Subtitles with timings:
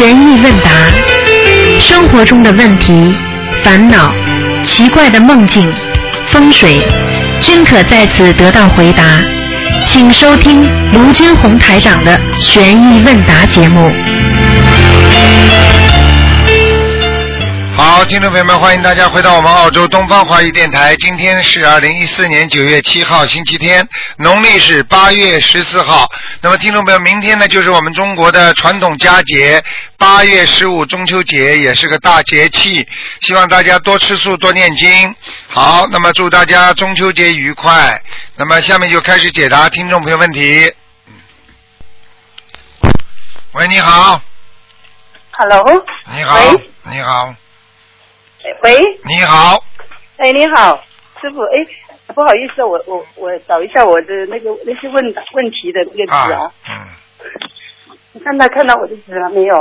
[0.00, 0.70] 问答，
[1.78, 3.14] 生活中的问题、
[3.62, 4.12] 烦恼、
[4.64, 5.70] 奇怪的梦境、
[6.28, 6.80] 风水，
[7.42, 9.20] 均可在此得到回答。
[9.90, 13.92] 请收听卢军红台长的悬疑问答节目。
[17.74, 20.96] 好，听众朋友们，欢迎大家回到我们澳洲东方华语电台。
[20.96, 26.08] 今天是二零一四年九月七号，星期天，农历是八月十四号。
[26.44, 29.62] 那么，听众朋友，明天呢就是我们中国的传统佳节
[29.96, 32.84] 八月十五中秋节，也是个大节气。
[33.20, 35.14] 希望大家多吃素，多念经。
[35.46, 38.02] 好，那么祝大家中秋节愉快。
[38.34, 40.74] 那么，下面就开始解答听众朋友问题。
[43.52, 44.20] 喂，你好
[45.38, 47.34] ，Hello，你好喂，你好，
[48.64, 49.64] 喂，你好，
[50.16, 50.74] 哎，你好，
[51.20, 51.58] 师傅，哎，
[52.12, 56.74] 不好意思，我我我找一下我的那个那些问问题的那个纸啊，嗯。
[58.12, 59.60] 你看到看到我的纸了没有？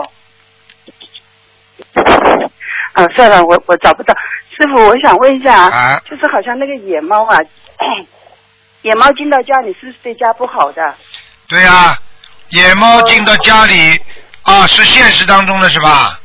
[2.94, 4.14] 啊，算了，我我找不到。
[4.58, 7.38] 师傅，我想问一下啊就是好像那个野猫啊，
[8.84, 10.96] 野猫进到家里是不是对家不好的？
[11.48, 11.98] 对呀、
[12.50, 14.00] 野猫进到家里
[14.44, 16.20] 啊，是现实当中的是吧？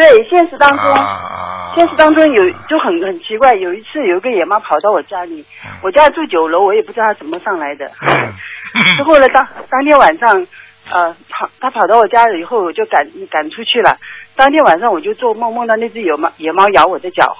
[0.00, 0.86] 对，现实当中。
[0.94, 5.44] 啊，现实当中有就很很奇怪，有一次有一个野猫跑到我家里，
[5.82, 7.84] 我家住九楼，我也不知道它怎么上来的。
[8.06, 8.32] 嗯
[8.96, 10.46] 之后呢，当当天晚上，
[10.90, 13.98] 呃，跑它跑到我家里以后，我就赶赶出去了。
[14.36, 17.36] 当天晚上我就做梦，梦到那只野猫野猫咬我的脚。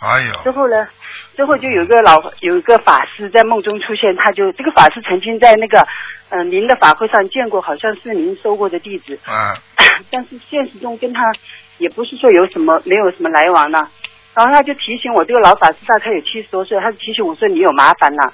[0.00, 0.88] 哎呦，之后呢，
[1.36, 5.80] 之后就有一个老有一个法师在梦中出现，他就这个法师曾经在那个
[6.30, 9.18] 嗯、呃您的法会上见过，好像是您收过的弟子。
[9.26, 9.54] 啊，
[10.10, 11.20] 但是现实中跟他
[11.78, 13.88] 也不是说有什么没有什么来往呢。
[14.34, 18.32] 然后他就提醒我，这个老法师大概有七十多岁，他就提醒我说你有麻烦了。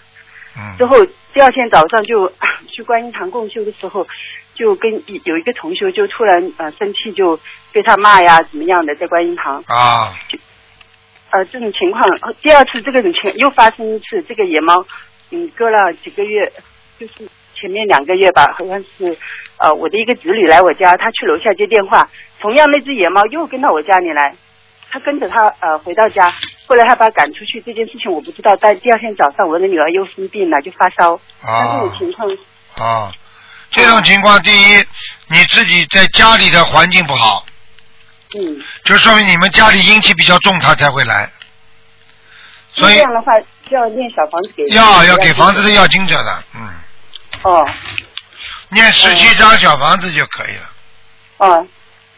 [0.56, 0.97] 嗯之后
[1.33, 2.31] 第二天早上就
[2.70, 4.06] 去观音堂共修的时候，
[4.55, 4.92] 就跟
[5.25, 7.39] 有一个同修就突然呃生气，就
[7.73, 9.56] 被他骂呀怎么样的，在观音堂。
[9.67, 10.14] 啊，
[11.30, 14.85] 呃，这种情况，呃第二次这个种情又发生一次，这个野猫，
[15.30, 16.52] 嗯，隔了几个月，
[16.98, 19.17] 就是前面两个月吧，好像是，
[19.58, 22.08] 呃，我的一个侄女来我家，她去楼下接电话，
[22.44, 24.34] 同样那只野猫又跟到我家里来，
[24.90, 26.30] 它跟着它呃回到家，
[26.66, 32.28] 后来他把它赶出去，这件事情我不知道，但第二天早上我的女儿又生病了，就发烧，像这种啊，情况，
[32.77, 33.10] 啊，
[33.70, 34.86] 这种情况，第一，
[35.28, 37.46] 你自己在家里的环境不好，
[38.38, 41.32] 嗯，就说明你们家里阴气比较重，它才会来。
[42.74, 43.32] 所以这样的话
[43.70, 46.68] 就要念小房子给要要给房子的要经者的，嗯，
[47.44, 47.66] 哦。
[48.68, 50.70] 念十七张小房子就可以了。
[51.38, 51.66] 哦，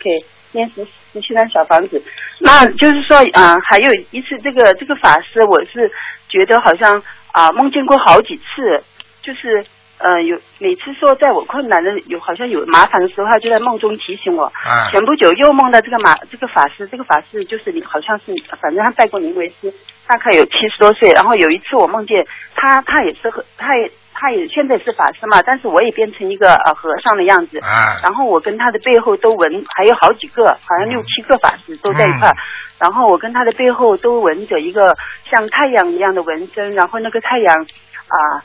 [0.07, 2.01] 给念十十七张小房子。
[2.39, 5.91] 那就是说啊、还有一次这个这个法师，我是
[6.29, 7.03] 觉得好像
[7.33, 8.83] 啊、梦见过好几次，
[9.23, 9.65] 就是
[9.99, 14.45] 呃有每次说在我困难的有好像有麻烦的时候，他就在梦中提醒我。
[14.45, 19.73] 啊前不久又梦到这个马这个法师，这个法师就是你好像是反正他拜过您为师，
[20.07, 21.11] 大概有七十多岁。
[21.13, 22.25] 然后有一次我梦见
[22.55, 27.59] 他，他也是和他也他也现在是法师嘛，但是我也变成一个呃和尚的样子。
[27.59, 32.33] 啊，然后我跟他的背后都纹，还有好几个，好像六七个法师都在一块儿。
[32.33, 32.43] 嗯
[32.79, 34.95] 然后我跟他的背后都纹着一个
[35.31, 38.45] 像太阳一样的纹身，然后那个太阳啊、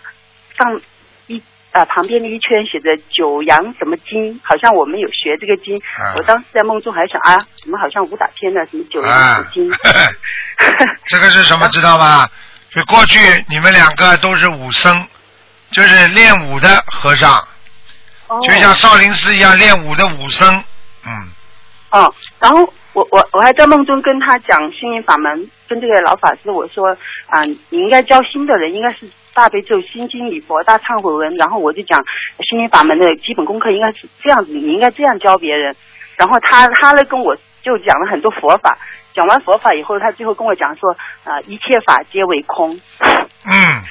[0.57, 0.79] 上
[1.27, 1.43] 一
[1.73, 5.75] 啊、旁边的一圈写着九阳什么经，好像我们有学这个经。
[5.75, 8.65] 啊我当时在梦中还想啊，怎么好像武打片的？
[8.67, 9.67] 什么九阳什啊么经？，
[11.07, 12.25] 这个是什么知道吗？
[12.69, 15.05] 就过去你们两个都是武僧，
[15.71, 17.31] 就是练武的和尚，
[18.27, 20.63] 哦就像少林寺一样练武的武僧，
[21.05, 21.11] 嗯，
[21.91, 22.61] 哦，然后
[22.93, 26.89] 我我我还在梦中跟他讲心灵法门，跟这个老法师我说
[27.27, 32.03] 啊，你应该教新的人应该是大悲咒、心经、礼佛、大忏悔文，然后我就讲
[32.49, 35.75] 心灵法门的基本功课应该是这样子，你应该这样教别人。
[36.17, 38.77] 然后他他呢跟我就讲了很多佛法，
[39.15, 40.91] 讲完佛法以后，他最后跟我讲说
[41.23, 42.77] 啊，一切法皆为空。
[43.45, 43.81] 嗯，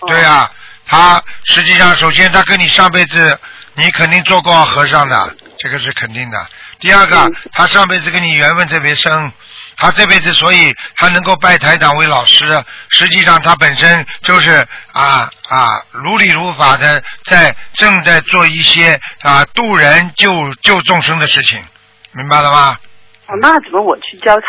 [0.00, 0.48] 哦对呀、
[0.92, 3.40] 他实际上首先他跟你上辈子
[3.76, 6.46] 你肯定做过和尚的，这个是肯定的。
[6.80, 9.32] 第二个嗯，他上辈子跟你缘分特别深，
[9.78, 14.50] 他这辈子所以他能够拜台长为老师，实际上他本身就是
[14.92, 21.64] 啊啊如理如法的在正在做一些啊渡人救救众生的事情，
[22.10, 22.76] 明白了吗？
[23.28, 24.46] 哦，那怎么我去教他？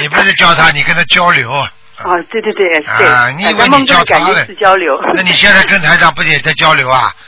[0.00, 1.50] 你不是教他，你跟他交流。
[2.04, 5.00] 哦，对对对对，啊你以为在梦中你教他感觉是交流。
[5.14, 7.12] 那你现在跟台长不也在交流啊？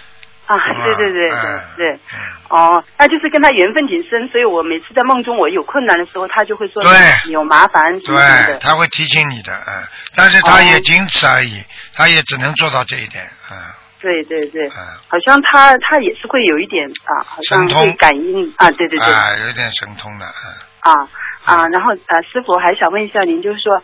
[0.51, 2.19] 啊，对对对对嗯对，嗯
[2.49, 6.91] 哦，那就是跟他缘分挺深，所以我每次在梦中我有困难的时候，他就会说对
[7.27, 8.59] 你有麻烦什么什么对，的。
[8.59, 9.85] 他会提醒你的，嗯，
[10.17, 11.63] 但是他哦也仅此而已，
[11.95, 13.57] 他也只能做到这一点，嗯，
[14.01, 20.51] 对对对，嗯，好像他他也是会有一点啊，好像会感应啊，对对对，啊，有点神通的，嗯，
[20.93, 21.09] 啊
[21.45, 23.81] 啊，然后呃，师傅还想问一下您，就是说，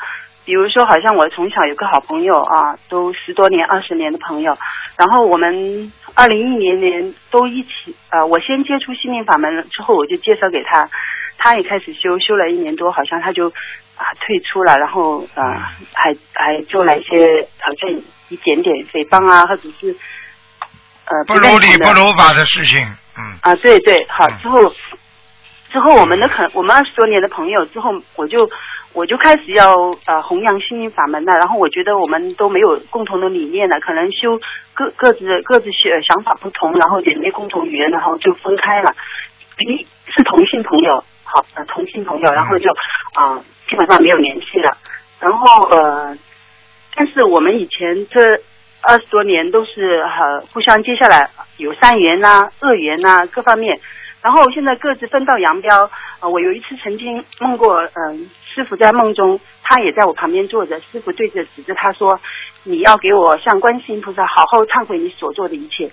[0.47, 4.57] 比如说，好像我从小有个好朋友啊，都十多年、二十年的朋友，
[4.97, 10.89] 然后我们二零一零年都一起，呃，我先接触心灵法门了，之后我就介绍给他，
[11.37, 15.43] 他也开始修，修了一年多，好像他就啊退出了，然后呃
[15.93, 17.91] 还还做了一些好像
[18.29, 19.97] 一点点诽谤啊，或者是
[21.07, 22.87] 呃不如理不如法的事情，
[23.19, 24.73] 嗯，啊，对对，好嗯，之后
[25.73, 28.49] 之后我们的可我们二十多年的朋友之后，我就
[28.97, 29.67] 我就开始要
[30.07, 34.41] 呃弘扬心灵法门了，然后我觉得我们都没有共同的理念了，可能修
[34.73, 38.95] 各各自各自想想法不同，然后也没共同语言，然后就分开了。
[39.59, 42.71] 一是同性朋友，好呃同性朋友，然后就
[43.15, 43.39] 啊、
[43.69, 44.75] 基本上没有联系了，
[45.21, 46.17] 然后呃，
[46.95, 48.41] 但是我们以前这
[48.81, 51.29] 二十多年都是呃互相接下来
[51.59, 53.79] 有善缘呐、恶缘呐、各方面，
[54.23, 55.91] 然后现在各自分道扬镳。
[56.21, 62.19] 呃，我有一次曾经梦过，嗯、师傅在梦中，他也在我旁边坐着，师傅对着指着他说
[62.65, 65.91] ：“你要给我向观世音菩萨好好忏悔你所做的一切。”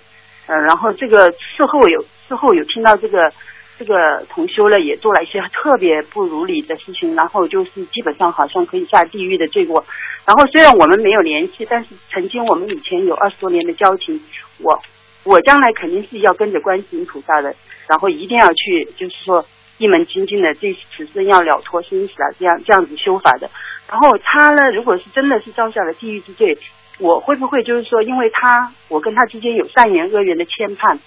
[0.48, 3.30] 呃，然后这个事后有事后有听到这个
[3.78, 9.84] 这个同修呢，也做了一些特别不如理的事情，然后就是基本上好像可以下地狱的罪过。
[10.24, 14.18] 然后虽然我们没有联系，但是曾经我们以前有二十多年的交情，
[14.58, 14.80] 我
[15.22, 17.54] 我将来肯定是要跟着观世音菩萨的，
[17.88, 19.44] 然后一定要去，就是说
[19.78, 23.50] 一门精进的，这此生要了脱生死啊，这样这样子修法的。
[23.88, 26.56] 然后他呢，如果是真的是造下了地狱之罪，
[26.98, 30.98] 我会不会就是说，因为他我跟他之间有善缘恶缘的牵绊，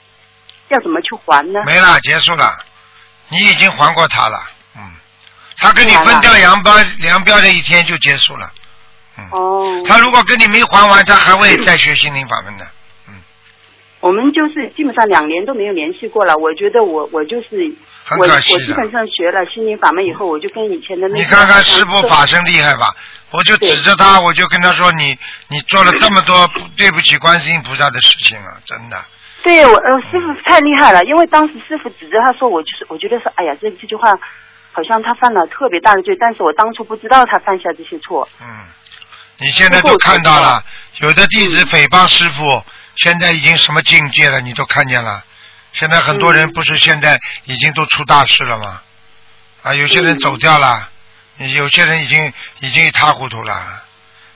[0.67, 1.61] 要怎么去还呢？
[1.65, 2.59] 没了，结束了，
[3.29, 4.37] 你已经还过他了，
[4.75, 4.81] 嗯，
[5.57, 6.73] 他跟你分掉扬标
[7.03, 8.51] 扬标的一天就结束了，
[9.17, 12.65] 嗯，哦，他如果跟你没还完，他还会再学心灵法门的，
[13.07, 13.13] 嗯
[13.99, 16.35] 我们就是基本上两年都没有联系过了。
[16.37, 17.75] 我觉得我我就是
[18.07, 18.65] 很可惜的。
[18.65, 22.87] 基本上学了心灵法门以后，我就跟以前的那个你看看师傅法身厉害吧？
[23.31, 25.17] 我就指着他，我就跟他说：“你
[25.49, 28.97] 你做了这么多对不起观世音菩萨的事情啊，真的。
[29.43, 34.09] 对我呃师傅太厉害了，因为当时师傅指着他说，我就是我觉得说，哎呀，这这句话
[34.71, 38.27] 好像他犯了特别大的罪，但是我当初不知道他犯下这些错。
[38.41, 38.47] 嗯，
[39.39, 40.63] 你现在都看到了，
[41.01, 42.63] 有的弟子诽谤师傅，
[42.95, 44.39] 现在已经什么境界了？
[44.39, 45.21] 你都看见了。
[45.77, 48.81] 现在很多人嗯不是现在已经都出大事了吗？
[49.63, 50.89] 啊，有些人嗯走掉了，
[51.37, 53.83] 有些人已经已经一塌糊涂了。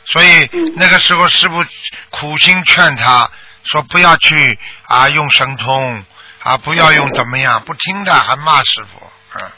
[0.05, 1.63] 所以嗯那个时候师傅
[2.09, 3.29] 苦心劝他
[3.63, 6.03] 说不要去啊用神通
[6.43, 9.51] 啊不要用怎么样，不听的还骂师傅，嗯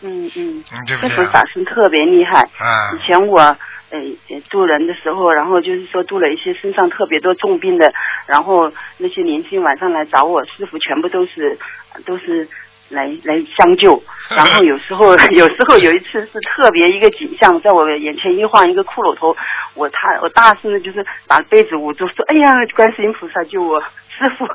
[0.00, 1.30] 嗯嗯，嗯对不对啊？
[1.30, 2.40] 法身特别厉害。
[2.58, 3.56] 啊以前我
[3.90, 3.98] 呃
[4.30, 7.92] 呃渡人的时候，然后就是说渡了一些身上特别多重病的，
[8.26, 11.58] 然后那些年轻晚上来找我，师傅全部都是
[12.04, 12.48] 都是
[12.88, 14.02] 来来相救。
[14.36, 19.36] 然后有时候 有时候有一次是特别一个景象，在我眼前一晃，一个骷髅头，
[19.74, 23.80] 我他我大声的就是把被子捂住，说：“哎呀，观世音菩萨救我！”
[24.16, 24.46] 师傅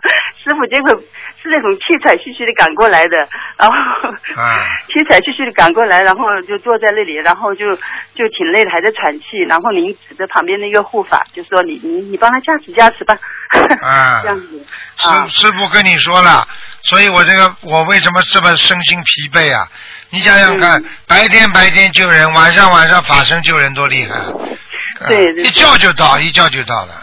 [0.43, 0.89] 师傅结果
[1.41, 3.15] 是那种气喘吁吁的赶过来的，
[3.57, 3.75] 然后。
[4.35, 4.57] 啊
[4.87, 9.37] 气喘吁吁的赶过来，然后就坐在那里，然后就就挺累的，还在喘气。
[9.47, 13.17] 然后您指着旁边那个护法，就说你你你帮他加持加持吧，
[13.81, 14.65] 啊这样子
[15.03, 16.47] 啊师师傅跟你说了，
[16.83, 19.65] 所以我这个我为什么这么身心疲惫啊？
[20.09, 24.19] 你想想看，嗯白天白天救人，晚上晚上法身救人多厉害！
[25.07, 26.93] 对对一叫就到，一叫就到了。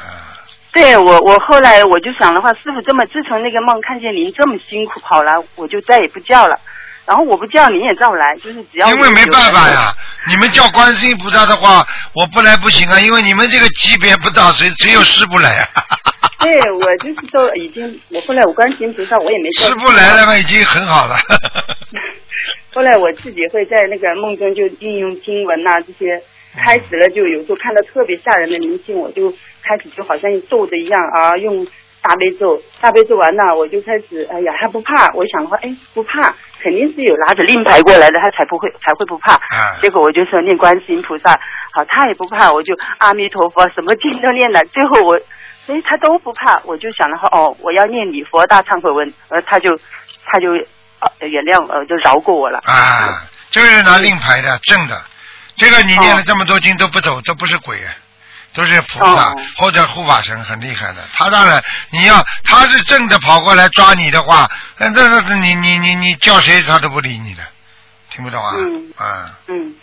[0.78, 6.58] 啊对我我后来我就想的话，师傅这么自从那个梦看见您这么辛苦跑来，我就再也不叫了。
[7.04, 9.92] 然后我不叫您也照来，就是只要因为没办法呀，
[10.28, 15.68] 你们叫观世音菩萨的话，我不来不行啊，因为你们这个级别不到，只只有师傅来啊。
[16.44, 21.16] 对我就是说已经，我后来我观世音菩萨我也没叫师傅来了嘛，已经很好了。
[22.74, 26.22] 后来我自己会在那个梦中就运用经文呐、这些，
[26.62, 29.32] 开始了就有时候看到特别吓人的灵性，我就
[29.68, 31.66] 开始就好像咒的一样啊，用
[32.00, 39.34] 大悲咒，大悲咒完了我就开始，哎呀，他不怕，我想的话，哎，不怕，肯定是有拿着令牌过来的，他才不会才会不怕。
[39.34, 41.38] 啊结果我就说念观世音菩萨，
[41.72, 45.20] 好，他也不怕，我就阿弥陀佛，什么经都念了，最后我，
[45.66, 49.76] 哎，他都不怕，我就想了话，哦，我要念礼佛大忏悔文，呃，他就
[50.24, 50.52] 他就
[51.20, 52.60] 呃原谅呃就饶过我了。
[52.64, 54.96] 啊，就是拿令牌的，正的。
[55.56, 57.76] 这个你念了这么多经都不走，这不是鬼，
[58.54, 59.36] 都是菩萨、哦。
[59.56, 61.02] 或者护法神，很厉害的。
[61.12, 62.14] 他当然，你要
[62.44, 67.42] 他是正的跑过来抓你的话，那那那你你你你叫谁他都不理你的，
[68.10, 68.52] 听不懂啊？
[68.56, 68.92] 嗯。
[68.96, 69.38] 啊。
[69.48, 69.74] 嗯，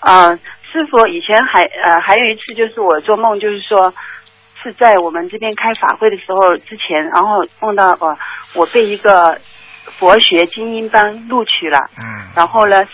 [0.00, 0.28] 啊、
[0.72, 3.94] 师傅以前还呃还有一次就是我做梦，就是说
[4.62, 8.16] 是在我们这边开法会的时候之前，然后梦到呃
[8.54, 9.40] 我被一个
[9.98, 12.28] 佛学精英班录取了，嗯。
[12.34, 12.84] 然后呢，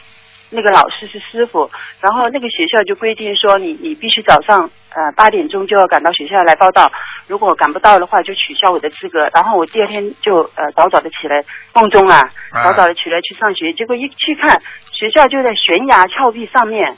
[0.50, 6.90] 那个老师是师傅，然后那个学校就规定说你你必须早上呃八点钟就要赶到学校来报到，
[7.28, 9.30] 如果赶不到的话就取消我的资格。
[9.32, 11.40] 然后我第二天就呃早早的起来，
[11.74, 12.18] 梦中啊
[12.50, 14.60] 啊早早的起来去上学，结果一去看
[14.92, 16.96] 学校就在悬崖峭壁上面，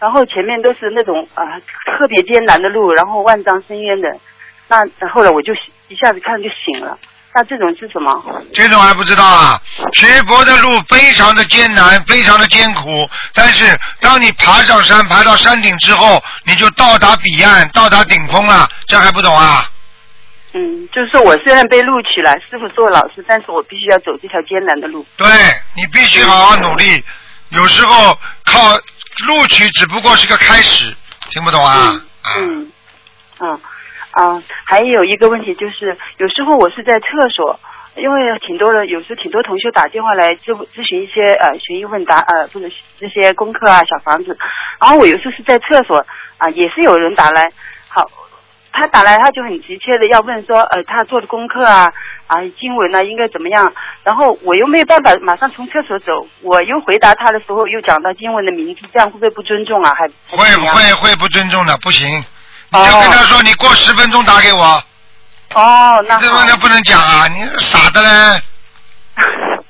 [0.00, 1.60] 然后前面都是那种啊、呃
[1.96, 4.08] 特别艰难的路，然后万丈深渊的。
[4.68, 5.52] 那后来我就
[5.88, 6.98] 一下子看就醒了。
[7.34, 8.12] 那这种是什么？
[8.52, 9.60] 这种还不知道啊？
[9.94, 19.68] 学佛的路非常的艰难，非常的艰苦，但是当你爬上山，爬到山顶之后，你就到达彼岸，到达顶峰了，这还不懂啊？
[20.52, 25.06] 嗯，就是说我虽然被录取了，师傅做老师，但是我必须要走这条艰难的路。
[25.16, 25.26] 对
[25.74, 27.02] 你必须好好努力，
[27.48, 28.76] 有时候靠
[29.26, 30.94] 录取只不过是个开始，
[31.30, 31.88] 听不懂啊？
[31.88, 32.02] 嗯
[32.36, 32.72] 嗯
[33.40, 33.60] 嗯
[34.12, 37.58] 啊，还有一个问题就是，有时候我是在厕所，
[37.96, 44.38] 因为挺多人，有时候挺多同学打电话来咨咨询一些呃学医问答呃或者是这些功课啊小房子，
[44.80, 46.04] 然后我有时候是在厕所
[46.38, 47.48] 啊、也是有人打来，
[47.88, 48.10] 好。
[48.74, 51.92] 他打来，他就很急切的要问说，呃，他做的功课啊，
[52.26, 53.70] 啊，经文啊，应该怎么样？
[54.02, 59.92] 然后我又没有办法马上从厕所走，我又回答他的时候又讲到经文的名字，这样会不会不尊重啊？
[59.94, 62.24] 还会还怎么样会会不尊重的，不行。
[62.72, 64.64] 你哦就跟他说，你过十分钟打给我，
[65.54, 67.26] 哦，那好这么能不能讲啊？
[67.28, 68.42] 你傻的嘞？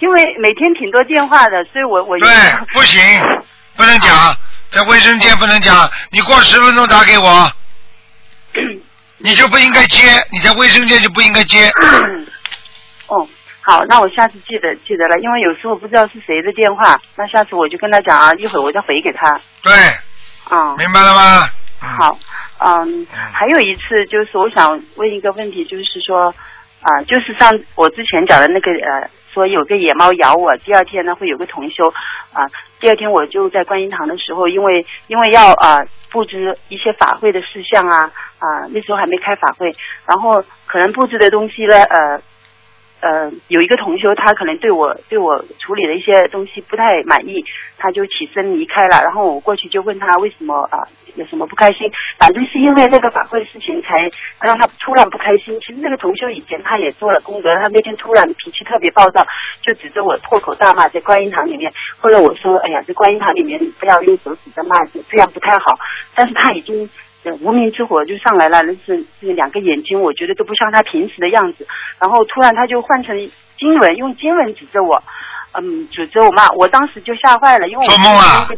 [0.00, 2.28] 因为每天挺多电话的，所以我我对，
[2.72, 3.00] 不行，
[3.76, 4.36] 不能讲，
[4.70, 5.88] 在卫生间不能讲。
[6.10, 7.52] 你过十分钟打给我，
[9.18, 10.00] 你就不应该接，
[10.32, 11.70] 你在卫生间就不应该接。
[13.06, 13.26] 哦，
[13.60, 19.40] 好，那我下次记得记得了，因为有时候不知道是谁的电话，那下次我就跟他讲啊，一会儿我再回给他。
[19.62, 19.72] 对，
[20.50, 21.48] 啊、明白了吗？
[21.80, 21.88] 嗯。
[21.98, 22.18] 好，
[22.58, 26.34] 嗯，还有一次就是我想问一个问题，就是说
[26.80, 31.88] 啊、就是上我之前讲的那个呃，说有个野猫咬我，第二天呢会有个同修
[32.32, 32.46] 啊、
[32.80, 39.74] 第二天我就在观音堂的时候，因为因为要啊、布置一些法会的事项啊啊、那时候还没开法会，
[40.06, 42.20] 然后可能布置的东西呢呃。
[43.00, 47.44] 呃，有一个同修，他可能对我对我处理的一些东西不太满意，
[47.76, 49.00] 他就起身离开了。
[49.02, 50.82] 然后我过去就问他为什么啊、
[51.14, 51.90] 有什么不开心？
[52.18, 55.58] 反正是因为那个法会的事情才让他突然不开心。
[55.60, 59.24] 其实那个同修以前他也做了功德，他那天突然脾气特别暴躁，
[59.62, 61.72] 就指着我破口大骂，在观音堂里面。
[61.98, 64.76] 后来我说，哎呀，在观音堂里面不要用手指着骂，
[65.08, 65.78] 这样不太好。
[66.14, 66.90] 但是他已经。
[67.24, 71.66] 呃无名之火就上来了，那是是两个眼睛，我觉得都不像他平时的样子。
[71.98, 73.16] 然后突然他就换成
[73.58, 75.02] 经文，用经文指着我，
[75.52, 78.48] 嗯，指着我骂，我当时就吓坏了，因为我做梦啊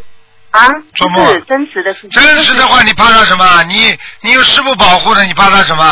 [0.50, 3.62] 啊，做梦啊是真实的事情，真实的话，你怕他什么？
[3.64, 5.84] 你你有师傅保护的，你怕他什么？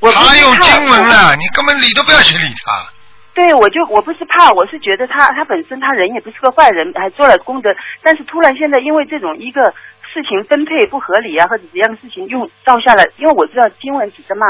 [0.00, 2.86] 我不是他用经文我了，你根本理都不要去理他。
[3.34, 7.70] 对，我就我不是怕，我是觉得他他本身他人也不是个坏人，还做了功德，
[8.02, 9.72] 但是突然现在因为这种一个
[10.12, 14.46] 事情分配不合理啊，或者怎样的事情用照下来，因为我知道经文指着骂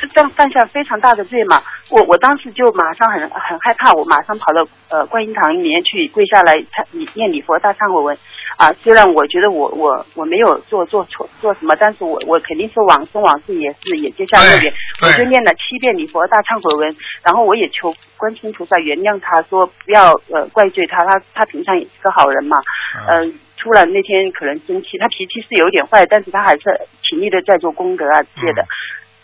[0.00, 8.16] 是犯犯下非常大的罪嘛，我我当时就马上很很害怕，我马上跑到呃观音堂里面去跪下来忏念礼佛大忏悔文。
[8.56, 22.60] 啊，虽然我觉得我我我没有做做错做什么，但是我我肯定是往生往世也是也接下恶缘，我就念了七遍礼佛大忏悔文，然后我也求观世音菩萨原谅他，说不要呃怪罪他，他他平常也是个好人嘛，
[23.06, 26.62] 嗯呃，突然那天可能生气，他脾气是有点坏，但是他还是
[27.02, 28.64] 勤力的在做功德啊之类的。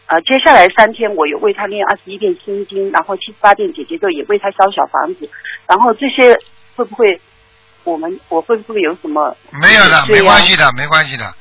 [0.07, 5.31] 呃，接下来三天我有为他念二十一遍心经，然后七十八遍姐姐咒，也为他烧小房子，
[5.67, 6.37] 然后这些
[6.76, 7.19] 会不会
[7.85, 9.35] 我们我会不会有什么？
[9.62, 11.33] 没有的，没关系的，没关系的，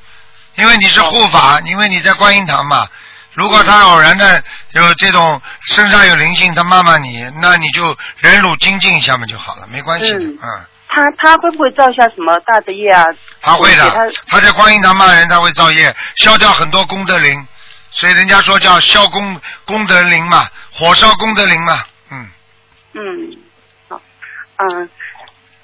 [0.56, 2.86] 因为你是护法，因为你在观音堂嘛。
[3.34, 4.42] 如果嗯他偶然的
[4.74, 13.04] 有这种身上有灵性，他骂骂你，那你就忍辱精进一下嘛就好了，没关系的，嗯嗯，他他会不会造下什么大的业啊？
[13.40, 17.44] 他会的他，他在观音堂骂人，他会造业，消掉很多功德林，
[17.90, 21.82] 所以人家说叫消功功德林嘛，火烧功德林嘛，
[22.12, 22.28] 嗯，
[22.92, 23.36] 嗯，
[23.88, 24.00] 好，
[24.58, 24.88] 嗯，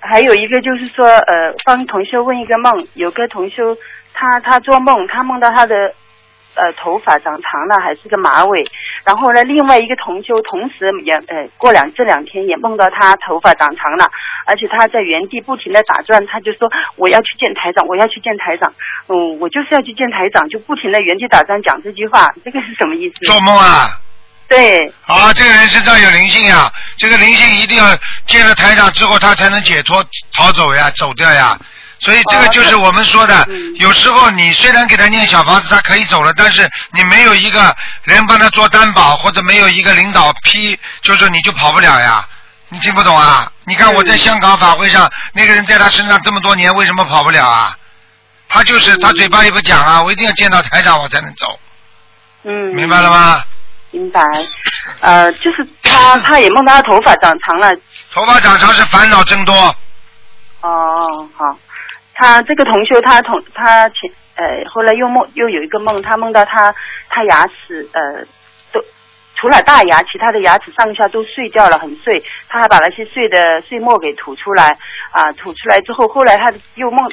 [0.01, 3.77] 还有一个就是说，呃，帮同修问一个梦，有个同修
[4.13, 5.77] 他他做梦，他梦到他的
[6.55, 8.65] 呃头发长长了，还是个马尾，
[9.05, 14.09] 然后呢，另外一个同修同时也呃过两这两天也梦到他头发长长了，
[14.47, 18.73] 而且他在原地不停的打转，他就说我要去见台长，我要去见台长，
[19.09, 23.25] 嗯，我就是要去见台长，就不停的原地打转讲这句话，这个是什么意思？
[23.25, 23.89] 做梦啊。
[24.49, 27.85] 对，啊，这个人身上有灵性呀，这个灵性一定要
[28.27, 30.05] 见了台长之后，他才能解脱
[30.35, 31.57] 逃走呀，走掉呀。
[32.01, 42.27] 所以这个就是我们说的，有时候你虽然给他念小房子，他可以走了，但是你没有一个人帮他做担保，或者没有一个领导批，就是你就跑不了呀。
[42.71, 43.51] 你听不懂啊？
[43.65, 47.77] 你看我在香港法会上，那个人在他身上这么多年，为什么跑不了啊？
[48.49, 51.61] 他就是他嘴巴也不讲啊，我一定要见到台长我才能走。
[52.45, 52.75] 嗯。
[52.75, 53.45] 明白了吗？
[53.91, 54.21] 明白。
[55.01, 57.71] 呃，就是他， 他也梦到他头发长长了。
[58.15, 59.55] 头发长长是烦恼增多。
[60.63, 61.59] 哦，好。
[62.21, 66.75] 他这个同修，他同他前呃，后来又梦又有一个梦，他梦到他
[67.09, 68.23] 他牙齿呃
[68.73, 68.85] 都
[69.37, 72.23] 除了大牙，其他的牙齿上下都碎掉了，很碎。
[72.47, 74.67] 他还把那些碎的碎末给吐出来
[75.13, 77.09] 啊，吐出来之后，后来他又梦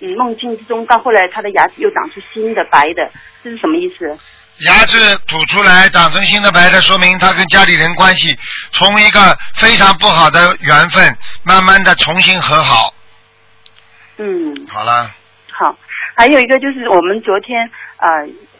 [0.00, 3.08] 又梦境之中，到后来他的牙齿又长出新的白的，
[3.44, 4.18] 这是什么意思？
[4.66, 8.36] 牙齿吐出来长成新的白的，说明他跟家里人关系
[8.72, 12.92] 从一个非常不好的缘分，慢慢的重新和好。
[14.22, 15.14] 嗯，好啦。
[15.50, 15.74] 好，
[16.14, 18.06] 还有一个就是我们昨天啊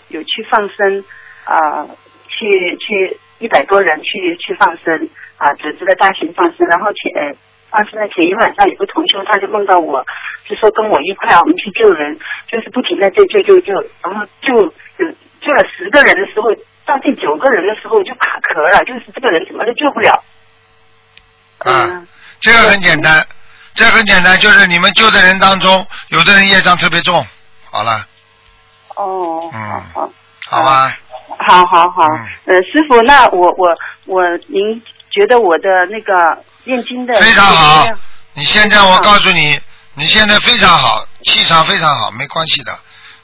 [0.08, 1.04] 有去放生
[1.44, 1.84] 啊，
[2.26, 7.36] 去去一百多人去去放生啊，组织了大型放生，然后前
[7.68, 10.02] 放生的前一晚上有个同学他就梦到我，
[10.48, 15.12] 就说跟我一块我们去救人，就是不停的救救救救，然后救有
[15.42, 16.50] 救了十个人的时候，
[16.86, 20.24] 到第九个人的时候就卡壳了，就是这个人怎么都救不了。
[21.58, 22.02] 啊，
[22.40, 23.22] 这个很简单。
[23.74, 27.26] 这很简单，就是你们救的人当中，有的人业障特别重。
[27.70, 28.06] 好了。
[28.96, 29.50] 哦。
[29.52, 29.82] 嗯。
[29.94, 30.10] 好。
[30.46, 30.96] 好吧。
[31.46, 32.04] 好好好。
[32.44, 33.68] 呃，师傅，那我我
[34.06, 37.86] 我，您觉得我的那个念经的非常好。
[38.34, 39.58] 你现在我告诉你，
[39.94, 42.72] 你现在非常好，气场非常好，没关系的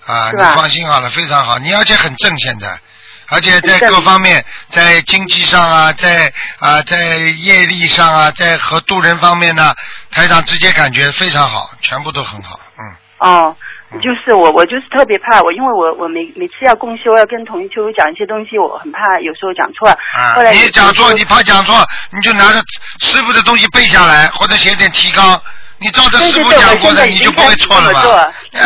[0.07, 2.81] 啊，你放心好了，非常好，你而且很正现在。
[3.29, 9.75] 而且在各方面，在经济上啊，在啊，在业力上啊，在和渡人方面呢，
[10.11, 12.97] 台长直接感觉非常好，全部都很好，嗯。
[13.19, 13.57] 哦，
[14.03, 19.89] 就是我，我就是特别怕我，因为我我每每次要共修，要跟同修讲一些东西，我很怕有时候讲错。
[19.89, 20.51] 啊。
[20.53, 22.61] 你讲错，你怕讲错，你就拿着
[23.01, 25.41] 师傅的东西背下来，或者写点提纲，
[25.79, 28.33] 你照着师傅讲过的，你就不会错了吧？
[28.53, 28.63] 嗯。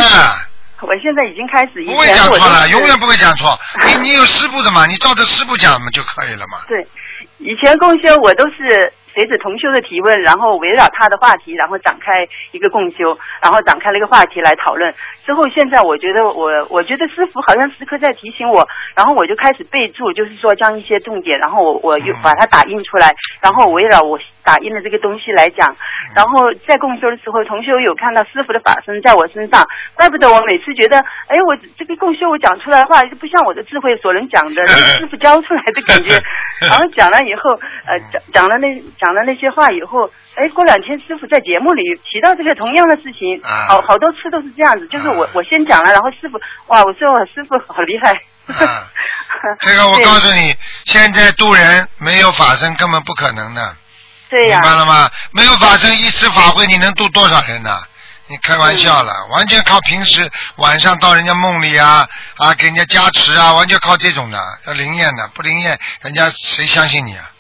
[0.83, 3.59] 我现在已经开始，不会讲错了，永远不会讲错。
[3.87, 4.87] 你你有师傅的嘛？
[4.87, 6.59] 你照着师傅讲嘛就可以了嘛。
[6.67, 6.87] 对，
[7.39, 8.93] 以前共修我都是。
[9.13, 14.95] 随着同修的提问，然后围绕他的话题，然后展开一个共修，然后展开了一个话题来讨论。
[15.31, 18.67] 之后现在我觉得我我觉得师傅好像时刻在提醒我，
[18.97, 25.77] 然后我就开始备注，就是说将一些重点，然后我我又把它打印出来，然后围绕我打印的这个东西来讲。
[26.17, 29.65] 然后在共修的时候，同学有看到师傅的法身在我身上，
[29.95, 34.67] 怪不得我每次觉得，哎，我这个共修我讲出来的话就不像我的智慧所能讲的，
[34.99, 36.11] 师傅教出来的感觉。
[36.67, 37.53] 然后讲了以后，
[37.87, 38.83] 呃，讲讲了那。
[38.99, 48.13] 讲了那些话以后，哎，过两天师傅在节目里提到这个同样的事情，好好多次都是这样子，就是我我先讲了，然后师傅，哇，我说我师傅好厉害。
[48.65, 48.87] 啊
[49.61, 53.77] 这个我 告诉你，现在渡人没有法身根本不可能的。
[54.29, 54.59] 对呀。
[54.61, 55.11] 明白了吗？
[55.33, 57.83] 没有法身一次法会，你能渡多少人呢？
[58.27, 67.31] 你开玩笑了，完全靠平时晚上到人家梦里啊啊，给人家加持啊，完全靠这种的，要灵验的，不灵验，人家谁相信你啊？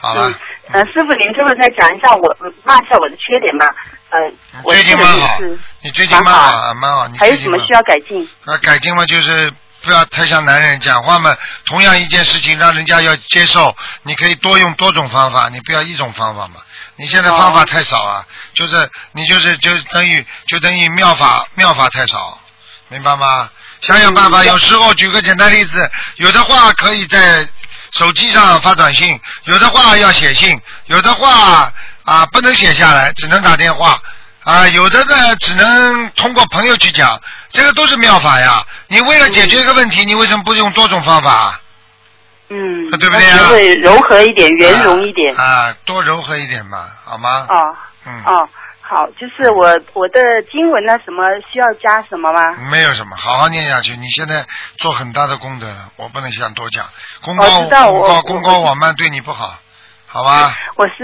[0.00, 0.32] 好了。
[0.72, 3.66] 呃，师傅，您这会再讲一下我骂一下我的缺点吧。
[4.08, 4.18] 呃，
[4.62, 5.38] 我最近蛮好，
[5.82, 7.08] 你最近蛮好，蛮好。
[7.18, 8.26] 还有什么需要改进？
[8.46, 11.36] 啊，改进嘛，就是不要太像男人讲话嘛。
[11.66, 16.54] 同样一件事情，让人家要接受，你可以多用多种方法，你不要一种方法嘛。
[16.96, 22.38] 你现在方法太少啊，就是你就是就等于就等于妙法妙法太少，
[22.88, 23.50] 明白吗？
[23.82, 27.46] 想想办法，有时候举个简单例子，有的话可以在。
[27.94, 31.72] 手机上发短信，有的话要写信，有的话
[32.04, 34.00] 啊不能写下来，只能打电话
[34.42, 38.64] 啊，有的呢只能通过朋友去讲，这个都是妙法呀。
[38.88, 41.60] 你为了解决一个问题，你为什么不用多种方法？
[42.50, 43.48] 嗯，对不对啊？
[43.48, 47.46] 会柔和一点，圆融一点啊，多柔和一点嘛，好吗？
[47.48, 47.76] 哦，
[48.06, 48.48] 嗯，哦。
[48.86, 50.20] 好，就是我我的
[50.52, 52.52] 经文呢，什么需要加什么吗？
[52.70, 53.96] 没有什么，好好念下去。
[53.96, 54.44] 你现在
[54.76, 56.84] 做很大的功德了，我不能想多讲。
[57.22, 59.58] 功高功高功高我慢对你不好，
[60.06, 60.54] 好吧？
[60.76, 60.94] 我是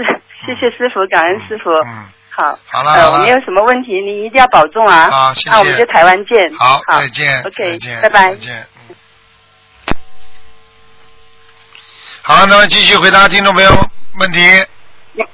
[0.45, 1.71] 谢谢师傅，感恩师傅。
[1.71, 2.59] 嗯，好。
[2.67, 3.23] 好了好了。
[3.23, 5.09] 没有什么问题，你一定要保重啊。
[5.09, 5.49] 好，谢谢。
[5.49, 6.55] 那我们就台湾见。
[6.59, 7.41] 好，再见。
[7.41, 8.01] OK，再见。
[8.03, 8.29] 拜拜。
[8.29, 8.67] 再见。
[12.21, 13.71] 好，那么继续回答听众朋友
[14.19, 14.39] 问题。
[14.39, 15.25] 哎，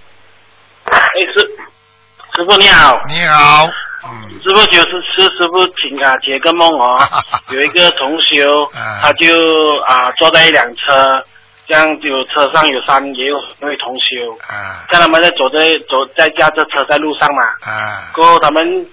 [1.35, 1.46] 是。
[2.37, 3.65] 师傅你好，你好，
[4.05, 4.29] 嗯。
[4.43, 6.95] 师傅就是是师傅请啊解个梦哦，
[7.51, 8.69] 有一个同修，
[9.01, 11.25] 他就啊坐在一辆车，
[11.65, 14.37] 这样就车上有三也有一位同修，
[14.87, 18.85] 看他们在走在走在驾着车在路上嘛，啊过后他们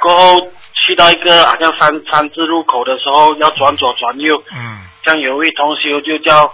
[0.00, 0.40] 过后
[0.86, 4.78] 去到一个好像三三字路口的时候，要转左转右，嗯。
[5.04, 6.48] 像有一位同修就叫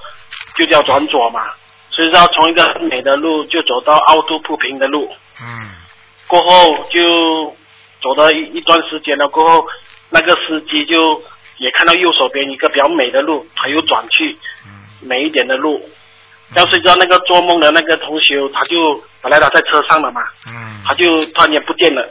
[0.56, 1.42] 就叫转左嘛，
[1.90, 5.68] 所以要从一个很美的路就走到凹凸不平的路，嗯
[6.28, 7.56] 过后就
[8.00, 9.66] 走了一一段时间了，过后
[10.10, 11.22] 那个司机就
[11.56, 14.36] 也看到右手边一个比较美的路，他又转去
[15.00, 15.82] 美一点的路。
[16.54, 20.80] 要睡觉那个做梦的那个同学，他就本来他在车上的嘛，嗯。
[20.86, 22.08] 他就突然间不见了，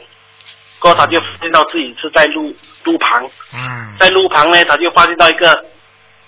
[0.78, 2.54] 过后他就发现到自己是在路
[2.84, 3.96] 路旁，嗯。
[3.98, 5.64] 在路旁呢，他就发现到一个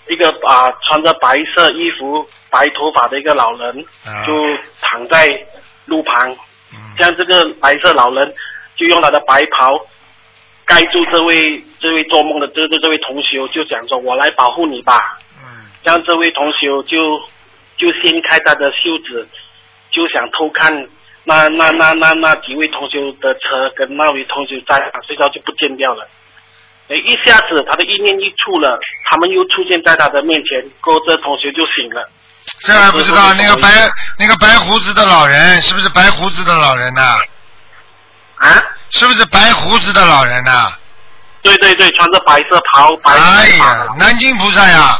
[0.09, 4.25] 一个啊穿着白色衣服、白头发的一个老人，啊。
[4.25, 4.33] 就
[4.81, 5.29] 躺在
[5.85, 6.35] 路旁。
[6.73, 8.33] 嗯这个白色老人
[8.75, 9.71] 就用他的白袍
[10.65, 16.97] 盖住这位这位做梦的这这这位同修，就讲说：“我来保护你吧。”嗯这样这位同修就
[17.75, 19.27] 就掀开他的袖子，
[19.89, 20.87] 就想偷看
[21.23, 26.07] 那那那那那几位同修的车跟那位同修在，所以他就不见掉了。
[26.87, 28.79] 哎，一下子他的意念一出了，
[29.09, 32.09] 他们又出现在他的面前，过后这同学就醒了。
[32.61, 37.17] 这还不知道那个白那个白胡子的老人是不是白胡子的老人呐、
[38.37, 38.63] 啊？
[38.89, 40.73] 是不是白胡子的老人呐、
[41.41, 44.99] 对对对，穿着白色袍，白哎呀，南京菩萨呀！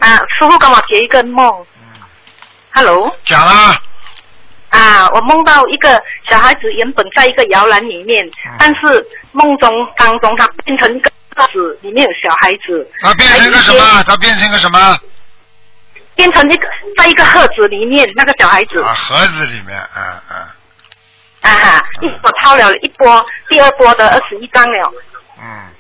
[0.01, 1.67] 啊，师傅跟我解一个梦。
[2.73, 3.15] Hello。
[3.27, 3.77] 讲啊，
[4.71, 11.12] 啊，我梦到一个小孩子原本在一个摇篮里面，嗯但是梦中当中他变成一个盒
[11.49, 12.91] 子，里面有小孩子。
[13.01, 14.03] 他变成个什么？
[14.05, 14.99] 他变成个什么？
[16.15, 18.83] 变成一个在一个盒子里面，那个小孩子。
[18.83, 20.55] 啊，盒子里面，啊啊，
[21.41, 24.93] 啊哈，一我抄了一波，第二波的二十一张了。
[25.41, 25.71] 嗯，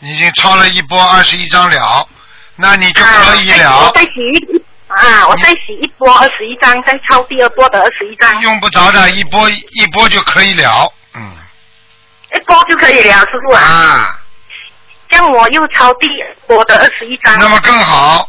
[0.00, 2.08] 已经抄了一波二十一张了，
[2.56, 3.92] 那你就可以啊、了我。
[3.94, 10.92] 再洗一啊，我再洗一波二十一张，再抄第二波的二十一张，用不着的，一波一波就可以了。
[11.14, 11.32] 嗯。
[12.34, 13.62] 一波就可以了，师傅啊。
[13.62, 14.18] 啊，
[15.08, 18.28] 这样我又抄第二波的二十一张，那么更好。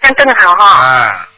[0.00, 0.66] 这样更好哈。
[0.84, 1.28] 啊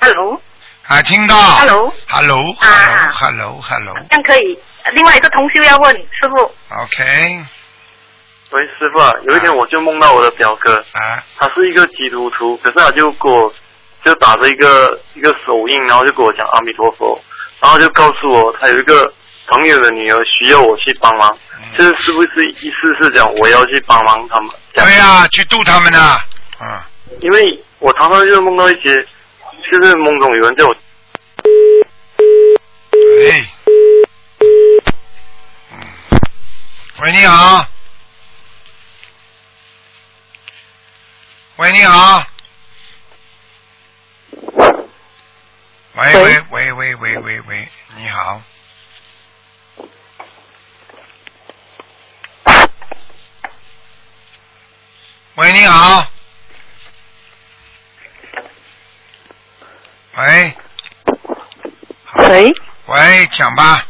[0.00, 0.40] ，Hello，
[0.86, 1.34] 啊，听到。
[1.36, 3.94] Hello Hello，Hello，Hello，Hello。
[4.08, 4.58] 这样可以。
[4.92, 6.36] 另外一个同修要问师傅
[6.82, 7.44] ，OK，
[8.50, 13.50] 喂，师傅啊，有一天我就梦到我的表哥，啊，他是一个基督徒，可是他就给我
[14.04, 17.18] 就打着一个一个手印，然后就跟我讲阿弥陀佛，
[17.60, 19.10] 然后就告诉我他有一个
[19.46, 21.34] 朋友的女儿需要我去帮忙，
[21.76, 24.50] 这是不是意思是讲我要去帮忙他们？
[24.74, 26.18] 对呀、去度他们呢。
[26.60, 26.80] 嗯，
[27.20, 28.96] 因为我常常就梦到一些，
[29.72, 30.76] 就是梦中有人叫我
[33.18, 33.46] 喂，
[35.72, 35.80] 嗯，
[37.00, 37.66] 喂，你好。
[41.56, 42.24] 喂，你好。
[45.96, 48.42] 喂喂喂喂喂喂喂，你好。
[55.36, 56.06] 喂，你好。
[60.16, 60.56] 喂。
[62.14, 62.54] 喂，
[62.86, 63.84] 喂，讲吧。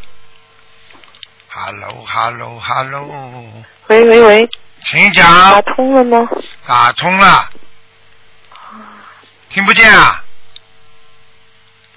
[1.51, 4.49] Hello，Hello，Hello，喂喂喂，
[4.85, 5.53] 请讲。
[5.53, 6.27] 打通了吗？
[6.67, 7.51] 打通了。
[9.51, 10.25] 听不见啊？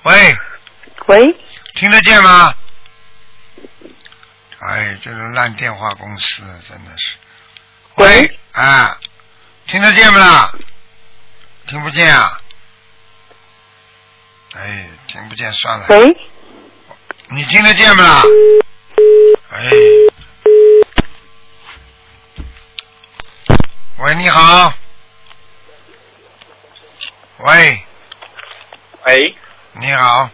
[0.03, 0.37] 喂，
[1.05, 1.33] 喂，
[1.75, 2.53] 听得见吗？
[4.59, 7.15] 哎，这种烂电话公司真的是。
[7.95, 8.99] 喂，啊，
[9.67, 10.51] 听得见不啦？
[11.67, 12.39] 听不见啊？
[14.55, 15.85] 哎，听不见算了。
[15.89, 16.17] 喂，
[17.29, 18.23] 你听得见不啦？
[19.51, 19.69] 哎，
[23.99, 24.73] 喂，你好。
[27.39, 27.83] 喂，
[29.05, 29.35] 喂
[29.73, 30.27] 你好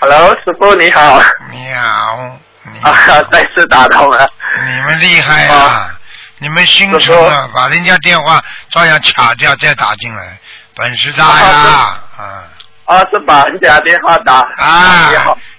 [0.00, 1.18] ，，Hello，师傅你好，
[1.50, 4.30] 你好，你啊， 再次打通了。
[4.64, 5.99] 你们厉害啊！
[6.40, 10.38] 你们心诚啊，把人家电话照样卡掉再打进来，
[10.74, 12.00] 本事大呀！
[12.16, 12.44] 啊
[12.86, 15.12] 啊，是把人家电话打啊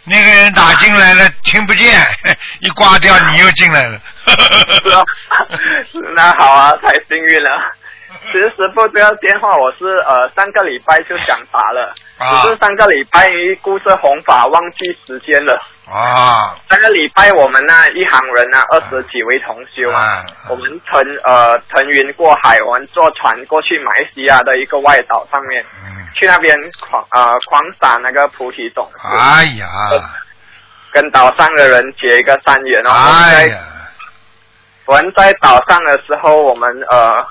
[0.03, 2.01] 那个人打进来了听不见，
[2.59, 3.99] 一挂掉你又进来了。
[6.15, 7.49] 那好啊，太幸运了。
[8.23, 12.43] 其实师傅这个电话我是呃上个礼拜就想打了，啊。
[12.43, 15.59] 只是上个礼拜因为故事弘法忘记时间了。
[15.87, 16.55] 啊。
[16.69, 29.67] 上个礼拜我们那一行人啊，二十几位同修啊，啊我们乘呃腾云过海，我们坐船过去马来西亚的一个外岛上面，嗯，去那边狂呃狂撒那个菩提种子，哎呀，
[30.91, 32.91] 跟岛上的人结一个善缘哦。
[32.91, 33.57] 哎呀，
[34.85, 37.25] 我们在岛上的时候，我们呃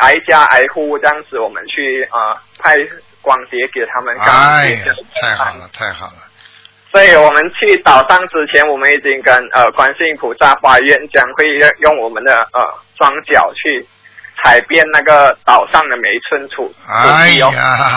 [0.00, 2.76] 挨家挨户这样子，我们去呃派
[3.22, 6.22] 光碟给他们，哎呀，太好了，太好了，
[6.92, 11.44] 所以我们去岛上之前，我们已经跟呃观世音菩萨发愿，将会
[11.80, 12.60] 用我们的呃
[12.98, 13.86] 双脚去
[14.42, 17.30] 踩遍那个岛上的每一寸土哎。
[17.30, 17.48] 呀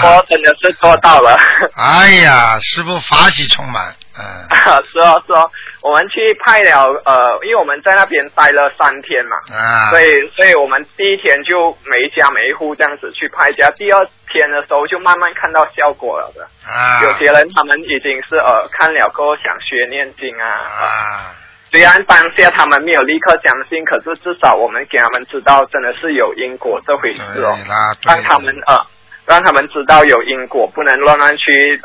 [0.04, 1.38] 我真的是做到了。
[1.76, 4.26] 哎呀，师傅法喜充满，嗯，
[4.92, 5.50] 是哦是哦，
[5.82, 16.44] 我们去派了呃，因为我们在那边待了三天嘛，啊，所以所以我们第一天就每一家每一户这样子去拍家，第二天的时候就慢慢看到效果了的。
[16.66, 21.32] 啊，有些人他们已经是呃看了过后想学念经啊，啊，
[21.72, 27.58] 虽然当下他们没有立刻相信，可是至少我们给他们知道真的是有因果这回事哦，
[28.04, 28.80] 让他们呃
[29.26, 31.82] 让他们知道有因果，不能乱乱去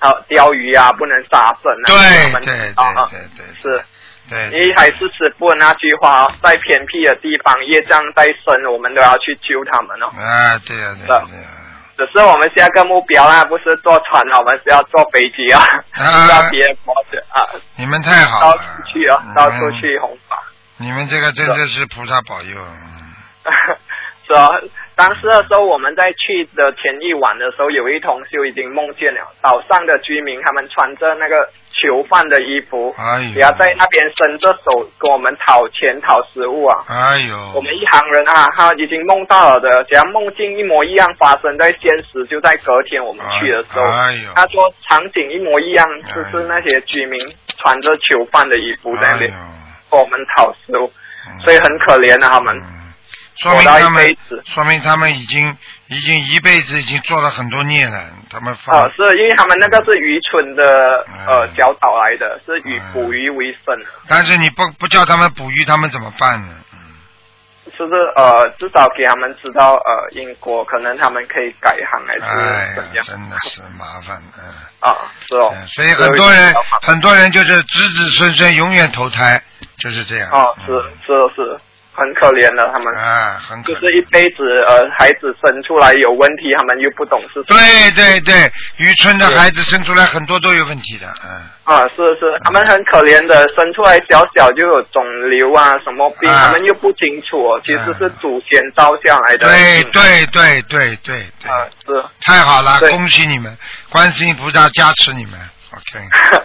[0.00, 2.74] 呃钓鱼啊，不能杀生啊，对对对
[3.10, 3.84] 对对，是。
[4.26, 10.06] 对，因为还是师傅的那句话哦，在偏僻的地方，业障再深，我们都要去救他们哦。
[10.16, 11.48] 啊，对呀对呀对呀，
[11.98, 15.60] 只是我们下个目标啊，不是坐船了，我们是要坐飞机啊，
[15.92, 16.26] 啊。
[16.26, 18.56] 到别的国家啊，你们太好了。
[18.56, 20.38] 到，处去啊，嗯到处去弘法。
[20.78, 22.56] 你们这个真的是菩萨保佑，
[24.28, 24.48] 嗯是啊，
[24.96, 36.84] 当时的时候我们在去的前一晚的时候，有一同修已经梦见了岛上的居民，他们穿着那个囚犯的衣服，哎呦，然后在那边伸着手跟我们讨钱讨食物啊。
[36.88, 47.18] 哎呦，我们一行人啊，他已经梦到了的，只要梦境一模一样发生在现实，就在隔天我们去的时候，哎呦，他说场景一模一样，就哎是那些居民
[47.58, 49.18] 穿着囚犯的衣服在那
[49.90, 50.90] 跟我们讨食物，
[51.28, 51.40] 嗯。
[51.40, 52.56] 所以很可怜啊，他们。
[52.56, 52.83] 嗯
[53.36, 54.16] 说明他们。
[54.46, 55.56] 说明他们已经
[55.88, 60.62] 已经一辈子已经做了很多孽了，他们放啊，是因为他们那个是愚蠢的
[61.26, 66.54] 呃嗯小岛来的，是以嗯捕鱼为生的，但是你不不叫他们捕鱼，他们怎么办呢？
[66.72, 66.78] 嗯
[67.76, 74.44] 是不是呃至少给他们知道呃因果，可能他们可以改行还哎是怎样，呀真的是麻烦，嗯。
[74.80, 74.94] 啊？
[75.26, 79.42] 是哦，嗯所以很多人很多人就是子子孙孙永远投胎，
[79.78, 80.28] 就是这样。
[80.30, 81.58] 哦，是嗯是是，
[81.94, 82.94] 很可怜的他们。
[82.96, 87.42] 啊，很可就是一辈子，呃，孩子生出来有问题，他们又不懂事。
[87.44, 87.56] 对
[87.92, 91.30] 对对，渔村的孩子生出来很多都有问题的，嗯。
[91.64, 99.48] 啊，是是，他们很可怜的，生出来小小就有肿瘤啊，什么病，啊他们又不清楚哦，其实是祖先招下来的。
[99.48, 102.04] 对对对对对对，啊，是。
[102.20, 103.56] 太好了，恭喜你们，
[103.88, 105.32] 观世音菩萨加持你们
[105.72, 106.04] ，OK。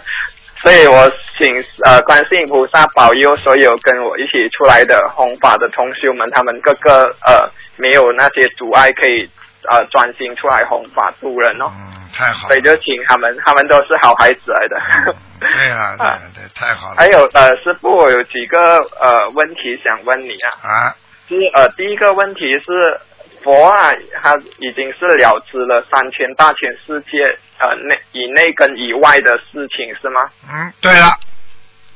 [0.62, 1.46] 所以我请
[1.84, 9.28] 呃观世音菩萨保佑所有跟我一起出来的弘法的同修们，他们个个呃没有那些阻碍，可以
[9.70, 11.64] 呃专心出来弘法度人哦。
[11.70, 12.62] 嗯，太好了所以。
[12.62, 14.76] 就请他们，他们都是好孩子来的。
[15.08, 16.96] 嗯对啊，对啊对，太好了。
[16.98, 18.58] 还有呃，师傅，我有几个
[19.00, 20.52] 呃问题想问你啊。
[20.60, 20.94] 啊，
[21.26, 23.00] 就是呃，第一个问题是
[23.42, 27.24] 佛啊，他已经是了知了三千大千世界
[27.58, 30.20] 呃内以内跟以外的事情是吗？
[30.50, 31.08] 嗯，对了，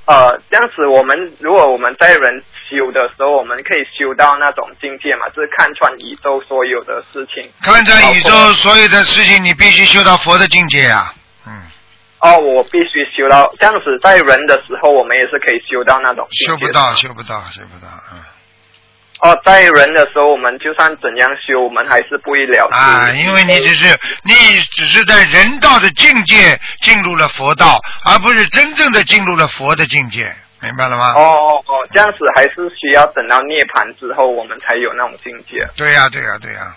[0.07, 7.51] 呃，这样子我们如果我们在人修的时候，我们可以修到那种境界嘛，就是看穿宇宙所有的事情。
[7.63, 11.13] 看穿宇宙所有的事情，你必须修到佛的境界啊。
[11.47, 11.53] 嗯，
[12.21, 18.19] 哦，我必须修到这样子，在人的时候，我们也是可以修到那种境界修不到，修不到，修不到，嗯。
[19.21, 22.75] 哦，在人的时候，我们就算怎样修，我们还是不会了之。
[22.75, 23.89] 啊，因为你只是
[24.25, 24.35] 你
[24.77, 31.15] 只是在人道的境界进入了佛道，而不是真正的进入了佛的境界，明白了吗？
[31.15, 35.67] 哦哦哦，这样子还是需要等到涅槃之后，我们才有那种境界。
[35.77, 36.77] 对呀、对呀、对呀、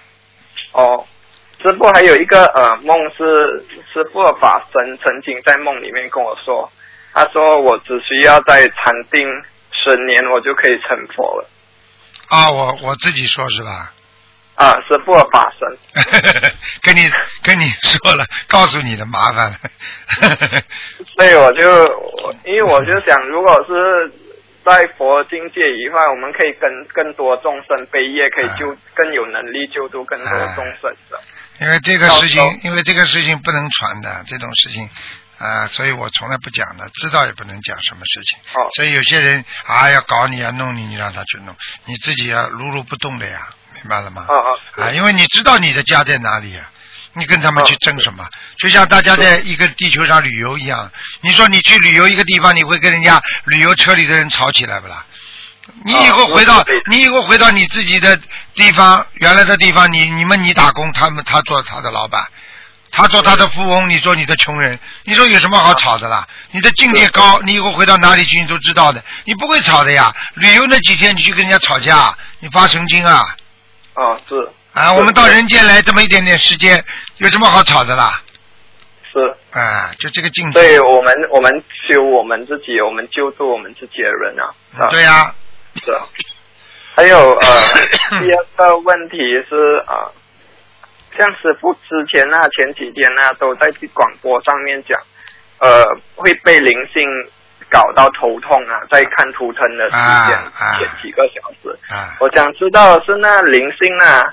[0.72, 1.06] 哦，
[1.62, 6.72] 师傅还有一个呃梦是师傅的法身曾经在梦里面跟我说，
[7.14, 9.28] 他说我只需要在禅定
[9.72, 11.50] 十年，我就可以成佛了。
[12.30, 13.94] 啊，我我自己说是吧？
[14.56, 15.78] 啊，师傅的法身。
[16.82, 17.10] 跟你
[17.44, 19.58] 跟你说了，告诉你的麻烦了。
[21.16, 21.62] 所以我就
[22.44, 24.12] 因为我就想，如果是
[24.66, 31.20] 在佛境界以外，我们可以跟更多众生悲业，可以救更有能力救助更多众生的。
[31.62, 34.90] 因为这个事情，因为这个事情不能传的，这种事情
[35.38, 38.38] 啊、所以我从来不讲的，知道也不能讲什么事情。
[38.54, 44.24] 哦所以有些人啊要搞你啊弄你，你让他去弄，你自己要如如不动的呀，明白了吗？
[44.28, 46.70] 啊哦啊，因为你知道你的家在哪里呀、
[47.14, 48.28] 你跟他们去争什么？
[48.58, 55.06] 就像大家在一个地球上旅游一样，你说你去旅游一个地方，你会跟人家旅游车里的人吵起来不啦？
[55.84, 58.18] 你以后回到你以后回到你自己的
[58.56, 62.26] 地方，原来的地方，你你们你打工，他们他做他的老板，
[62.98, 66.28] 他做他的富翁，你做你的穷人，你说有什么好吵的啦？
[66.50, 70.12] 你的境界高，你以后回到哪里去，你都知道的，你不会吵的呀。
[70.34, 73.22] 旅游那几天，你去跟人家吵架，你发神经啊！
[73.94, 76.84] 啊，是啊，我们到人间来这么一点点时间，
[77.18, 78.20] 有什么好吵的啦？
[79.14, 80.60] 是，啊，就这个境界。
[80.60, 80.80] 对。
[80.80, 84.50] 我们我们修我们自己，我们救助我们自己的人啊。
[84.80, 85.36] 啊对呀、
[85.86, 86.02] 是啊。
[86.96, 87.48] 还有呃，
[88.18, 90.10] 第二个问题是啊、
[91.18, 95.00] 像师傅之前啊，前几天啊，都在广播上面讲，
[95.60, 95.84] 呃，
[96.16, 97.04] 会被灵性
[97.70, 101.70] 搞到头痛啊，在看图腾的时间、啊啊前几个小时。
[101.94, 104.24] 啊，我想知道是那灵性啊，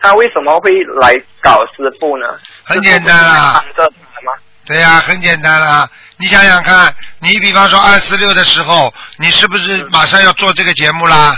[0.00, 2.26] 他为什么会来搞师傅呢？
[2.64, 4.32] 很简单啊师傅不是帮着他吗？
[4.66, 5.88] 对呀、很简单啦。
[6.18, 11.36] 你想想看，你比方说二四六的时候，你是不是马上要做这个节目啦？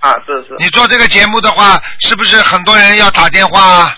[0.00, 3.96] 啊，是是你做这个节目的话，是不是很多人要打电话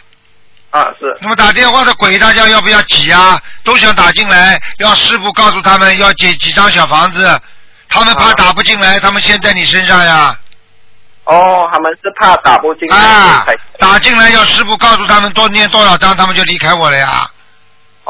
[0.70, 0.80] 啊？
[0.80, 3.40] 啊是那么打电话的鬼，大家要不要挤啊？
[3.64, 7.40] 都想打进来，要师傅告诉他们要几几张小房子，
[7.88, 10.36] 他们怕啊打不进来，他们先在你身上呀。
[11.24, 13.46] 哦，他们是怕打不进来啊，
[13.78, 17.30] 打进来要师傅告诉他们多念多少张，他们就离开我了呀。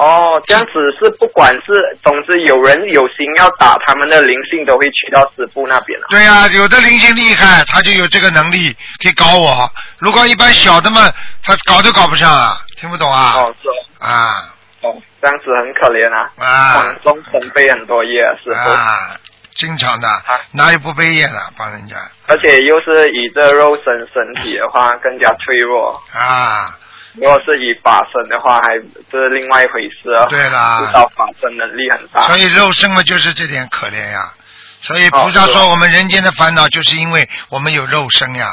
[0.01, 6.07] 哦，这样子是不管是，总之有人有心要打他们的灵性，都会去到师傅那边啊。
[6.09, 9.71] 对呀、有的灵性厉害，他就有这个能力可以搞我。
[9.99, 11.03] 如果一般小的嘛，
[11.45, 13.35] 他搞都搞不上啊，听不懂啊？
[13.37, 16.31] 哦，是哦啊哦，这样子很可怜啊。
[16.39, 19.21] 啊广东准备很多业啊，师傅，啊！
[19.55, 20.09] 经常的，
[20.53, 21.97] 哪有不背业的帮人家
[22.29, 26.01] 而且又是以这肉身身体的话更加脆弱。
[26.15, 26.75] 啊？
[27.15, 28.79] 如果是以法身的话，还
[29.11, 30.27] 这是另外一回事啊。
[30.27, 32.21] 对啦知道法身能力很大。
[32.23, 34.33] 所以肉身嘛，就是这点可怜呀。
[34.83, 38.47] 所以菩萨说，我们人间的烦恼，就是因为我们有肉身呀。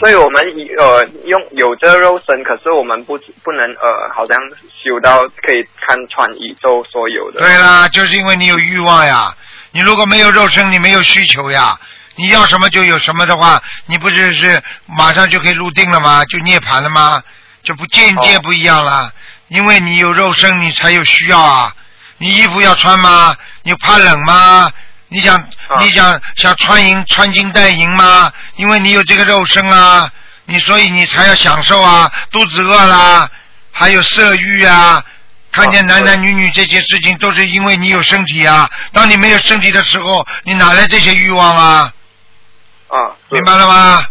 [0.00, 0.42] 所以我们
[0.78, 4.36] 呃用有这肉身，可是我们不不能呃好像
[4.82, 7.40] 修到可以看穿宇宙所有的。
[7.40, 9.34] 对啦，就是因为你有欲望呀。
[9.72, 11.78] 你如果没有肉身，你没有需求呀。
[12.16, 16.24] 你要什么就有什么的话，你不是是马上就可以入定了吗？
[16.26, 17.22] 就涅槃了吗？
[17.62, 19.12] 就不境界哦不一样了，
[19.48, 21.74] 因为你有肉身，你才有需要啊。
[22.18, 23.34] 你衣服要穿吗？
[23.62, 24.70] 你怕冷吗？
[25.08, 25.44] 你想、啊
[25.80, 28.32] 你想想穿银穿金戴银吗？
[28.56, 30.10] 因为你有这个肉身啊，
[30.46, 32.10] 你所以你才要享受啊。
[32.30, 33.30] 肚子饿啦，
[33.72, 35.04] 还有色欲啊，
[35.50, 38.68] 看见男男女女这些事情，都是因为你有身体啊。
[38.92, 41.92] 当你没有身体的时候，你哪来这些欲望啊？
[42.92, 44.04] 啊，明白了吗？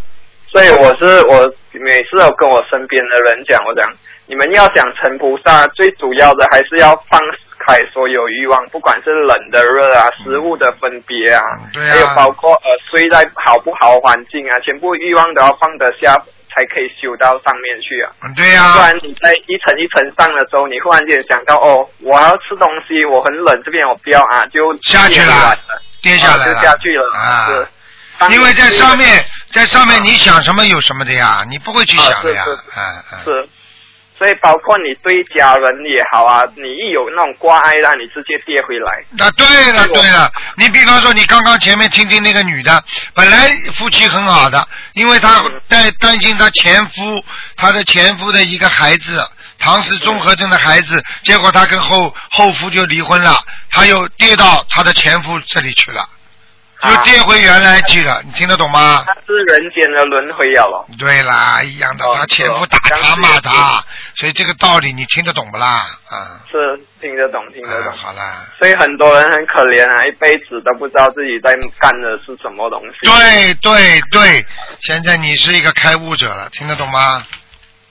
[0.50, 3.88] 所以我是我每次都跟我身边的人讲，我讲
[4.26, 7.18] 你们要讲成菩萨，最主要的还是要放
[7.60, 16.14] 开所有欲望，不管是冷的热啊，食物的分别啊，嗯对啊还有包括呃睡在好不好环境啊，全部欲望都要放得下，
[16.54, 18.12] 才可以修到上面去啊。
[18.24, 25.56] 嗯对呀、不然你在一层一层上的时候，你忽然间想到哦，我要吃东西，我很冷，这边我不要啊，就下去了
[26.02, 27.48] 跌下来就下去了啊。
[27.48, 27.68] 是。
[28.30, 32.44] 因为在上面，在上面你想什么有什么的呀，你不会去想的呀。
[32.76, 33.50] 啊是
[34.18, 39.26] 所以包括你对家人也好啊，你一有那种挂碍，让你直接跌回来。
[39.26, 42.84] 啊，对了对了，你比方说，你刚刚前面听听那个女的，
[43.16, 45.60] 本来夫妻很好的，因为她嗯。
[45.68, 47.26] 担担心她前夫，
[47.58, 49.28] 她的前夫的一个孩子，
[49.58, 56.08] 唐氏综合症的孩子，结果她跟后后夫就离婚了，她又跌到她的前夫这里去了，
[56.84, 59.04] 又跌回原来去了，你听得懂吗？
[59.06, 60.86] 他是人间的轮回了咯。
[60.98, 63.84] 对啦，一样的，哦他前夫打他骂他，
[64.16, 65.86] 所以这个道理你听得懂不啦？
[66.10, 67.94] 啊，是听得懂，听得啊懂。
[67.98, 73.06] 好啦，所以很多人很可怜啊，一辈子都不知道自己在干的是什么东西。
[73.06, 74.46] 对对对，
[74.80, 77.26] 现在你是一个开悟者了，听得懂吗？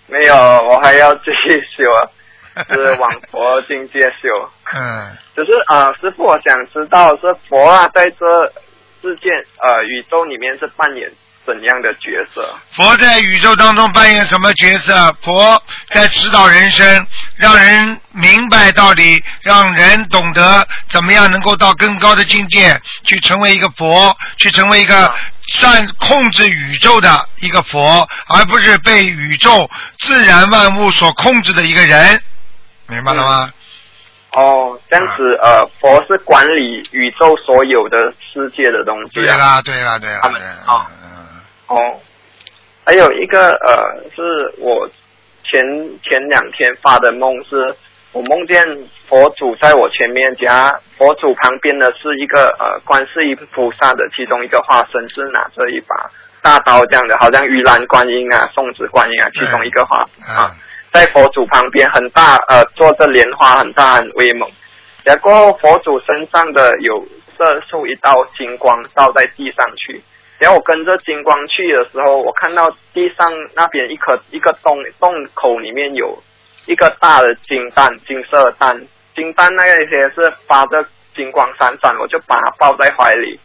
[0.09, 4.51] 没有，我还要继续修啊，是往佛境界修。
[4.75, 8.53] 嗯，只是啊、呃师傅，我想知道是佛啊，在这
[9.03, 11.11] 世界呃宇宙里面是扮演
[11.47, 12.55] 怎样的角色？
[12.73, 15.17] 佛在宇宙当中扮演什么角色？
[15.23, 25.13] 佛在指导人生，让人明白道理，让人懂得怎么样能够到更高的境界，去成为一个佛，去成为一个
[25.49, 32.23] 善控制宇宙的一个佛，而不是被宇宙自然万物所控制的一个人，
[32.87, 33.51] 明白了吗？
[34.33, 39.23] 哦，这样子呃，佛是管理宇宙所有的世界的东西啊。
[39.23, 40.87] 对啦，对啦，对啦，他们对啦哦。
[41.03, 41.11] 嗯
[41.67, 42.01] 哦，
[42.85, 44.89] 还有一个呃，是我
[45.45, 45.63] 前
[46.03, 47.75] 前两天发的梦是，
[48.13, 48.65] 我梦见
[49.09, 56.11] 佛祖在我前面加佛祖旁边的是一个呃观世音菩萨的其中一个化身，是拿着一把
[56.43, 60.51] 大刀这样的，好像玉兰观音啊、送子观音啊，其中一个化身啊。
[60.53, 60.59] 嗯，
[60.93, 64.51] 在佛祖旁边很大呃坐着莲花很大很威猛，
[65.05, 67.07] 然后佛祖身上的有
[67.39, 70.03] 射出一道金光照在地上去。
[70.39, 76.19] 然后我跟着金光去的时候，我看到地上那边一颗一个洞洞口里面有
[76.67, 78.81] 一个大的金蛋，金色的蛋，
[79.15, 80.85] 金蛋那些是发着
[81.15, 83.39] 金光闪闪，我就把它抱在怀里。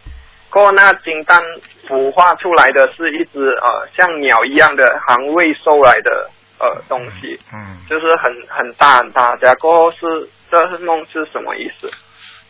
[0.49, 1.43] 过那金蛋
[1.85, 6.29] 孵化出来的是一只呃像鸟一样的行胃兽来的
[6.59, 9.35] 呃东西，嗯，就是很很大很大。
[9.41, 11.91] 然后过后是这是梦是什么意思？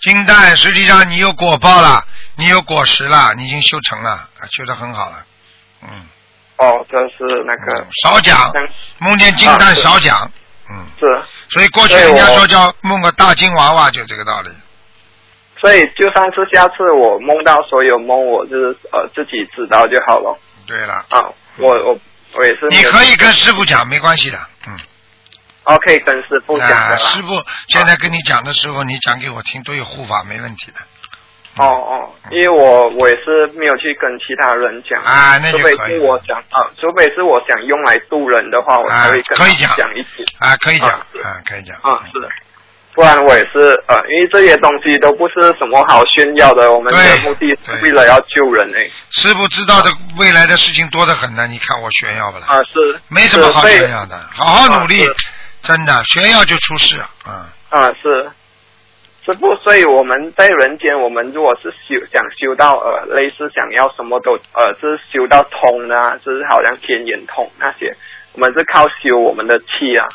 [0.02, 2.04] 金蛋实际上你有果报了，
[2.38, 5.26] 你有果实了，你已经修成了，啊修得很好了，
[5.84, 5.90] 嗯。
[6.58, 8.52] 哦，这是那个嗯少讲，
[9.00, 10.32] 梦见金蛋少讲，
[10.70, 11.22] 嗯，是。
[11.50, 14.50] 所以过去人家说叫梦个大金娃娃，就这个道理。
[15.60, 20.38] 所以就算是下次我梦到所有梦，我就是呃自己知道就好了
[20.68, 21.26] 对了，啊。
[21.58, 22.00] 我我
[22.36, 22.68] 我也是。
[22.70, 24.78] 你可以跟师傅讲，没关系的，嗯。
[25.66, 26.98] 哦，可以跟师傅讲啊，的啦。
[26.98, 30.80] 师傅现在跟你讲的时候，你讲给我听都有护法，没问题的。
[31.58, 40.10] 哦哦，因为我我也是没有去跟其他人讲啊那就除非是我讲啊，除非是我想用来渡人的话，我才会跟他可以讲讲一次
[40.40, 41.78] 啊，可以讲，啊，可以讲。
[41.78, 42.30] 啊，是的。
[42.96, 48.90] 不然我也是呃，因为这些东西都不是什么好炫耀的，我们的对目的是为了要救人哎。
[49.12, 52.46] 师傅知道的未来的事情多得很呢，你看我炫耀不啦？
[52.48, 55.14] 啊，是没什么好炫耀的，好好努力啊，
[55.64, 57.10] 真的炫耀就出事啊。
[57.28, 57.34] 嗯
[57.70, 58.32] 啊，是
[59.26, 67.94] 师傅，所以我们在人间，我们如果是修想修到呃类似想要什么都呃，就是修到通啊，就是好像天眼通那些，
[68.34, 70.08] 我们是靠修我们的气啊，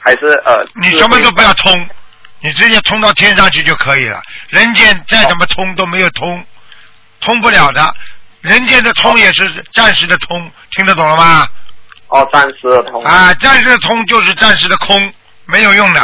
[0.00, 1.88] 还是呃你什么都不要通，
[2.40, 4.20] 你直接通到天上去就可以了。
[4.48, 6.44] 人间再怎么通都没有通，
[7.20, 7.94] 通不了的。
[8.40, 11.46] 人间的通也是暂时的通，听得懂了吗？
[12.08, 15.12] 哦暂时的通啊，暂时的通就是暂时的空，
[15.44, 16.00] 没有用的。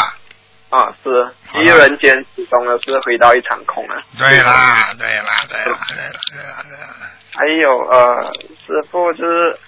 [0.68, 3.97] 啊是，好了因为人间始终的是回到一场空啊。
[4.18, 6.94] 对啦，对啦，对啦，对啦，对啦，对啦。
[7.34, 8.32] 还有呃，
[8.66, 9.59] 师傅就是，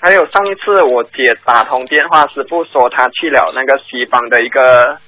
[0.00, 4.98] 还有上一次我姐打通电话，师傅说他去了那个西方的一个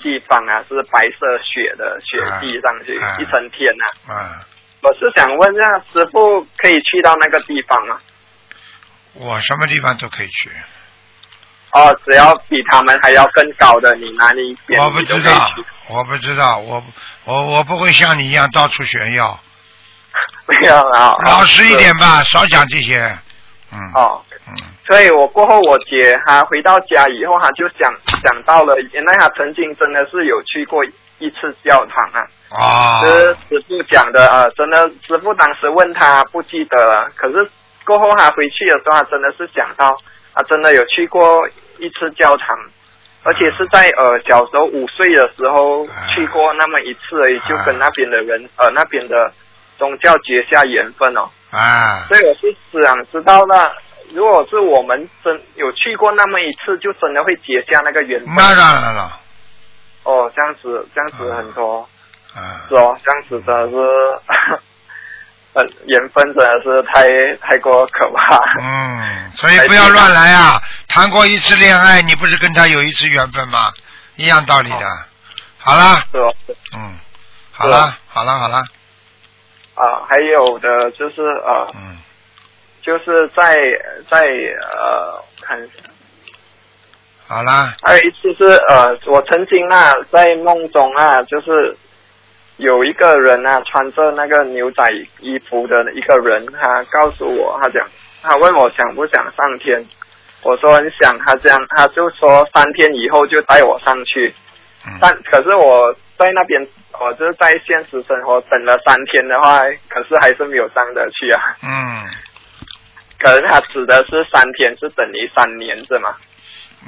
[0.00, 4.46] 地方啊，是白色雪的雪地上去、啊一层天呐、啊，
[4.82, 7.98] 我是想问一下，师傅可以去到那个地方吗？
[9.14, 10.48] 我什么地方都可以去，
[11.72, 16.82] 哦，只要比他们还要更高的，你哪里边我不知道去。，我不知道，我
[17.24, 19.38] 我我不会像你一样到处炫耀，
[20.46, 23.18] 没有啊，老实一点吧，少讲这些。
[23.72, 23.78] 嗯。
[23.94, 24.24] 哦。
[24.48, 24.56] 嗯。
[24.86, 27.92] 所以我过后，我姐她回到家以后，她就想
[28.22, 30.84] 想到了，原来她曾经真的是有去过
[31.18, 32.26] 一次教堂啊。
[32.50, 33.00] 啊。
[33.02, 37.50] 是师傅讲的啊、呃真的，师傅当时问她不记得了，可是
[37.84, 39.96] 过后她回去的时候，她真的是想到，
[40.34, 41.46] 她真的有去过
[41.78, 42.56] 一次教堂，
[43.24, 49.32] 而且是在呃小时候五岁的时候去过那么一次而已，就跟那边的人呃那边的
[49.76, 51.28] 宗教结下缘分哦。
[51.50, 52.00] 啊。
[52.08, 53.70] 所以我是想知道那
[54.12, 58.34] 如果是我们真有去过那么一次，就真的会结下那个缘分。
[58.34, 59.20] 那当然了。
[60.04, 61.88] 哦，这样子这样子很多。
[62.34, 62.64] 啊。
[62.68, 63.76] 是哦，这样子真的是，
[65.54, 67.06] 呃，缘分真的是太
[67.40, 68.36] 太过可怕。
[68.60, 70.60] 嗯，所以不要乱来啊！
[70.88, 73.72] 谈过一次恋爱，你不是跟他有一次缘分吗？
[74.16, 74.86] 一样道理的。
[75.58, 76.34] 好啦，是哦，
[76.76, 76.98] 嗯，
[77.52, 78.64] 好啦，好啦，好啦，
[79.74, 81.98] 啊，还有的就是啊，嗯，
[82.82, 83.56] 就是在
[84.08, 85.84] 在呃看一下。
[87.26, 91.76] 好啦，还有一次是呃，我曾经啊在梦中啊，就是
[92.56, 94.82] 有一个人啊穿着那个牛仔
[95.20, 97.86] 衣服的一个人，他告诉我，他讲，
[98.22, 99.84] 他问我想不想上天，
[100.42, 104.34] 我说很想，他这样他就说三天以后就带我上去，
[104.86, 106.66] 嗯，但可是我在那边，
[106.98, 112.06] 我就是在现实生活等了三天的话，可是还是没有上得去啊，嗯，
[113.18, 116.14] 可是他指的是三天是等于三年是吗？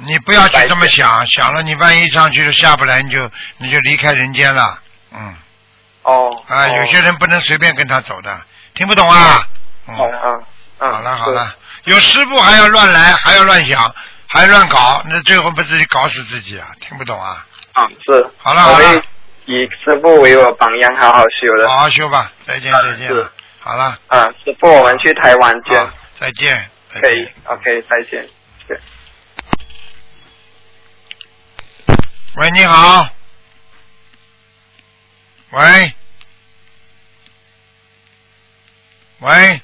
[0.05, 4.79] 你不要去这么想，想了你万一上去就下不来，你就你就离开人间了，
[5.13, 5.35] 嗯，
[6.03, 8.41] 哦，啊，哦有些人不能随便跟他走的，
[8.73, 9.45] 听不懂啊？
[9.89, 10.39] 嗯，好啊，
[10.79, 13.93] 嗯，好了好了，有师傅还要乱来，还要乱想，
[14.27, 16.67] 还要乱搞，那最后不自己搞死自己啊？
[16.79, 17.45] 听不懂啊？
[17.73, 18.25] 啊，是。
[18.37, 19.01] 好了好了
[19.45, 21.67] 以师傅为我榜样，好好修的。
[21.67, 23.29] 好好修吧，再见再见是，
[23.59, 25.91] 好了，啊，师傅，我们去台湾见好，，
[26.21, 27.27] 再见，再可以。
[27.45, 28.29] ，OK，再见。
[28.67, 28.79] 对。
[32.35, 33.09] 喂，你好。
[35.49, 35.95] 喂。
[39.17, 39.61] 喂。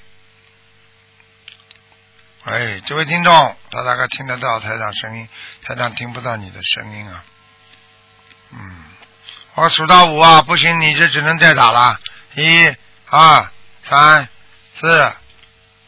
[2.46, 5.30] 喂，这位听众，他大概听得到台长声音，
[5.64, 7.24] 台长听不到你的声音啊。
[8.52, 8.84] 嗯，
[9.54, 12.00] 我数到五啊，不行，你就只能再打了。
[12.34, 13.52] 一、二、
[13.88, 14.28] 三、
[14.80, 15.14] 四、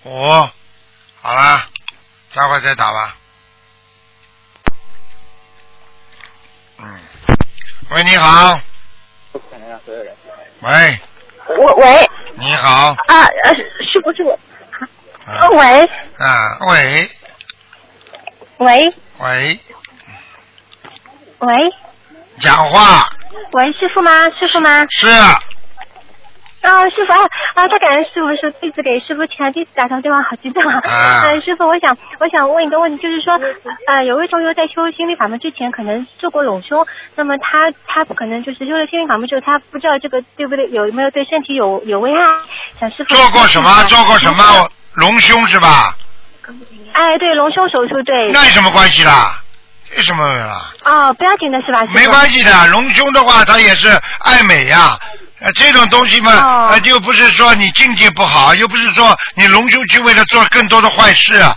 [0.04, 0.50] 五，
[1.22, 1.66] 好啦，
[2.34, 3.16] 待会儿再打吧。
[6.78, 7.00] 嗯，
[7.92, 8.60] 喂，你好。
[10.62, 11.00] 喂，
[11.58, 12.10] 我喂。
[12.38, 12.96] 你好。
[13.08, 15.86] 啊呃师傅师傅，喂。
[16.18, 17.10] 啊，喂。
[18.58, 18.94] 喂。
[19.18, 19.60] 喂，
[21.40, 21.56] 喂。
[22.40, 23.10] 讲话。
[23.52, 24.12] 喂师傅吗？
[24.40, 24.86] 师傅吗？
[24.92, 25.38] 是啊，
[26.62, 27.20] 师傅啊
[27.56, 27.68] 啊！
[27.68, 30.82] 太感恩师傅说弟子给师傅请了弟子打通电话，好激动啊！
[30.86, 33.34] 啊呃，师傅，我想我想问一个问题，就是说，
[33.88, 36.86] 呃，有位同学在修心灵法门之前，可能做过隆胸，
[37.16, 42.22] 那么他他可能就是修了心灵法门之后，他不知道这个对不对，有没有对身体有有危害？
[42.80, 43.84] 想师傅做过什么？
[43.86, 44.70] 做过什么？
[44.96, 45.96] 隆胸是吧？
[46.94, 48.32] 哎，对，隆胸手术，对。
[48.32, 49.42] 那有什么关系啦？
[49.96, 50.72] 有什么啊？
[50.84, 51.84] 哦，不要紧的是吧？
[51.94, 53.88] 没关系的，隆胸的话，它也是
[54.20, 54.98] 爱美呀、
[55.40, 56.68] 呃，这种东西嘛，哦。
[56.72, 61.56] 呃，又不是说你境界不好，又不是说你隆胸去为了做更多的坏事啊，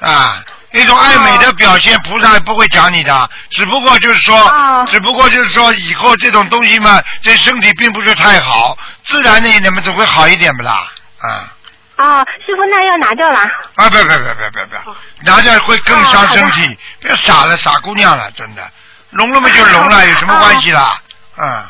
[0.00, 4.86] 啊，一种爱美的表现，菩萨也不会讲你的，只不过就是说，哦。
[4.90, 11.52] 只不过就是说以后这种东西嘛，对身体并不是太好，自然的一点嘛，总会好一点不啦，啊。
[11.96, 13.40] 哦，师傅那要拿掉啦。
[13.76, 18.70] 啊，不不不不不不，拿掉会更伤身体，不要傻了，傻姑娘了，真的，
[19.10, 21.00] 聋了嘛就聋了，有什么关系啦？
[21.38, 21.64] 嗯，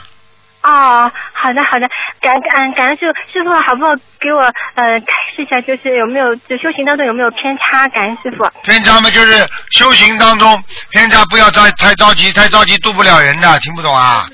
[0.67, 1.89] 哦，好的好的，
[2.21, 4.43] 感感感恩师傅，师傅好不好给我
[4.75, 5.07] 呃开
[5.37, 7.87] 示一下，就是有没有就修行当中有没有偏差？
[7.89, 8.45] 感恩师傅。
[8.65, 10.61] 偏差嘛就是修行当中
[10.91, 14.29] 偏差，不要太太着急，太着急渡不了人的，听不懂啊？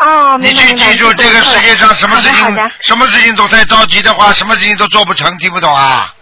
[0.00, 0.48] 哦，你。
[0.48, 2.44] 去记住，这个世界上什么事情
[2.80, 6.12] 什么事情都太着急的话，什么事情都做不成，听不懂啊？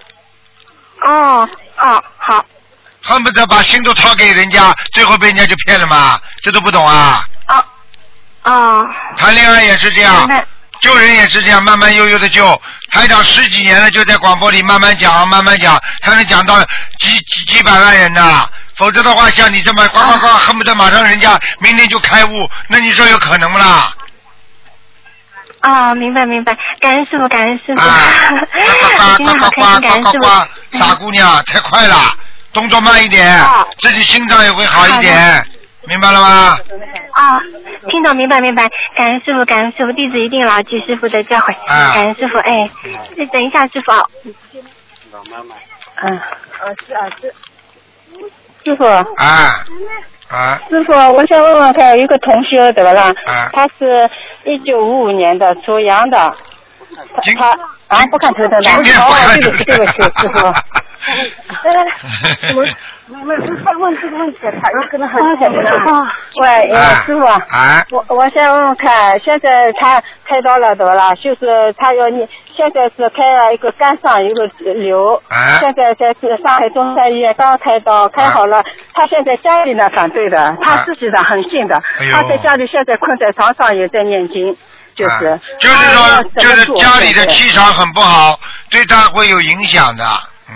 [1.05, 2.45] 哦哦好
[3.03, 7.25] 恨不得把心都掏给人家，最后被人家就骗了嘛，这都不懂啊？
[8.45, 10.29] 哦哦，谈恋爱也是这样。
[10.81, 12.61] 救人也是这样，慢慢悠悠的救。
[12.91, 16.61] 台长十几年了，就在广播里慢慢讲，慢慢讲，才能讲到
[16.99, 18.49] 几几几百万人呐。
[18.75, 23.95] 否则的话，像你这么呱呱呱，恨不得马上人家明天就开悟，那你说有可能不啦？
[25.61, 27.81] 哦，明白明白，感恩师傅，感恩师傅。
[27.81, 27.95] 啊，
[28.99, 30.19] 呱 今天呱呱呱好开心，感恩师呱呱呱傅。
[30.19, 32.13] 呱，傻姑娘，太快了，
[32.53, 35.47] 动作慢一点哦，自己心脏也会好一点，
[35.87, 36.57] 明白了吗？
[37.15, 37.41] 哦，
[37.89, 38.69] 听懂，明白，明白。
[38.97, 41.53] 感恩师傅，感恩师傅，弟子一定牢记师傅的教诲。
[41.67, 42.71] 啊感恩师傅，哎，
[43.17, 43.93] 你等一下，师傅。
[45.13, 45.55] 老妈妈
[46.03, 46.21] 嗯，
[48.65, 49.65] 师傅，啊
[50.31, 53.03] 啊师傅，我想问问看，有一个同学怎么了？
[53.27, 53.51] 啊！
[53.53, 54.09] 他是
[54.45, 56.17] 一九五五年的，属羊的。
[57.15, 60.53] 他他啊，不看头的今天不看哦，对不起，对不起，师傅。
[62.45, 63.29] 我问
[63.81, 65.65] 问这个问题，他有可能很简单。
[66.41, 66.71] 喂，
[67.05, 67.25] 师傅，
[67.97, 71.15] 我我想问问看，现在他开刀了怎么了？
[71.17, 75.21] 就是他要你现在是开了一个肝上有个瘤，
[75.61, 78.63] 现在在上海中山医院刚开刀开好了，
[78.95, 81.83] 他现在家里呢反对的，他自己呢很信的，
[82.13, 84.57] 他在家里现在困在床上也在念经，
[84.95, 88.39] 就是、就是说，就是家里的气场很不好，
[88.71, 90.05] 对他会有影响的。
[90.49, 90.55] 嗯，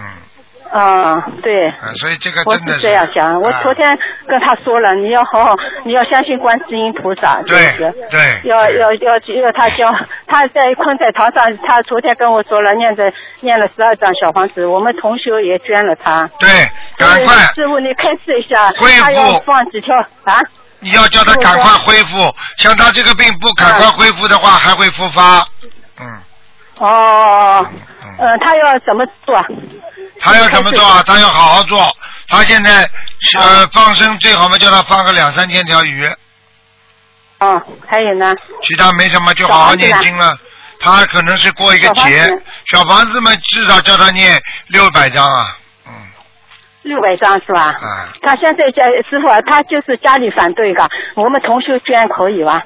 [0.73, 1.69] 嗯，对。
[1.69, 3.87] 啊，所以这个我真的是这样想，我啊昨天
[4.27, 9.13] 跟他说了，你要好好，你要相信观世音菩萨，就对是对要要要
[9.43, 9.93] 要他教，
[10.27, 16.29] 他在困在床上，他昨天跟我说了，念着念了十二张小房子，我们同学也捐了他。
[16.41, 16.49] 对，
[16.97, 20.41] 赶快师傅，你开示一下，恢复他要放几条啊？
[20.81, 22.19] 你要叫他赶快恢复，
[22.59, 25.47] 像他这个病不赶快恢复的话，还会复发。
[25.99, 26.21] 嗯，
[26.79, 27.67] 哦，
[28.19, 29.35] 嗯，他要怎么做？
[30.21, 31.03] 他要怎么做啊？
[31.07, 31.97] 他要好好做。
[32.29, 32.89] 他现在
[33.21, 36.05] 是哦呃放生最好嘛，叫他放个两三千条鱼，
[37.39, 38.35] 哦，还有呢？
[38.65, 40.37] 其他没什么，就好好念经了。
[40.81, 42.29] 他可能是过一个节
[42.67, 45.57] 小房子，嘛，至少叫他念六百张啊。
[46.83, 47.75] 六百张是吧？
[47.81, 52.63] 啊，他现在家师傅啊，他就是家里反对的，我们同学捐可以吧？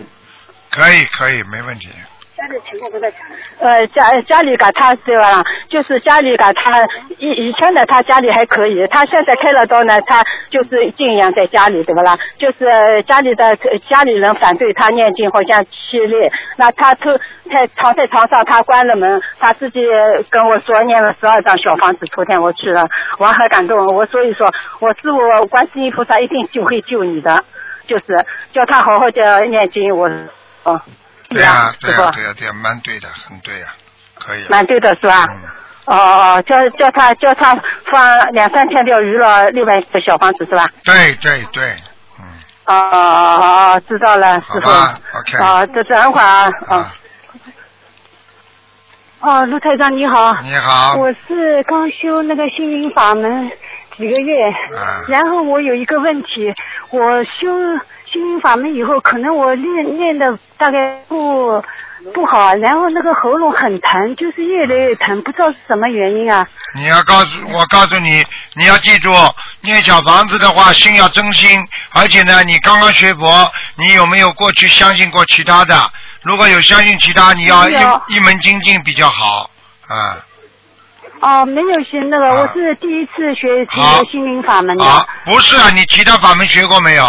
[0.70, 1.88] 可以可以，没问题。
[2.40, 3.12] 家里情况都在
[3.58, 5.44] 呃，家家里噶他对吧？
[5.68, 6.80] 就是家里噶他
[7.18, 12.16] 以以前的他家里还可以，他现在开了刀呢，他就是静养在家里对不啦？
[12.38, 13.54] 就是家里的
[13.90, 16.32] 家里人反对他念经，好像激烈。
[16.56, 17.10] 那他出
[17.52, 19.80] 在躺在床上，他关了门，他自己
[20.30, 22.06] 跟我说念了十二张小房子。
[22.06, 22.88] 昨天我去了，
[23.18, 23.76] 我很感动。
[23.94, 27.44] 我所以说，我师傅观世音菩萨一定就会救你的，
[27.86, 29.94] 就是叫他好好的念经。
[29.94, 30.08] 我
[30.64, 30.80] 哦。
[31.30, 33.66] 对呀、对呀、对呀、对呀、蛮对的，很对呀、
[34.18, 34.46] 可以、啊。
[34.50, 35.26] 蛮对的是吧？
[35.30, 35.36] 嗯
[35.86, 37.58] 哦哦，叫叫他叫他
[37.90, 40.68] 放两三千条鱼了，六百个小房子是吧？
[40.84, 41.72] 对对对，
[42.66, 44.60] 哦哦哦哦，知道了，师傅。
[44.60, 46.48] 吧，OK 哦，这等会儿啊。
[46.68, 46.86] 哦。
[49.20, 50.36] 哦，卢台长你好。
[50.42, 53.50] 你好我是刚修那个心灵法门
[53.96, 56.54] 几个月，啊然后我有一个问题，
[56.90, 57.48] 我修
[58.12, 60.26] 心灵法门以后，可能我练练的
[60.58, 61.62] 大概不
[62.12, 66.44] 不好，然后那个喉咙很疼，就是越来越疼，不知道是什么原因啊。
[66.74, 68.24] 你要告诉我，告诉你，
[68.56, 69.12] 你要记住，
[69.60, 71.60] 念小房子的话，心要真心，
[71.92, 75.74] 而且呢，你刚刚学佛，你有没有过去相信过其他的？
[76.22, 77.74] 如果有相信其他，你要一
[78.08, 79.48] 一门精进比较好
[79.86, 80.18] 啊。
[81.20, 87.04] 哦，没有学那个，我是第一次学这好个心灵法门的，啊，不是啊，你其他法门学过没有？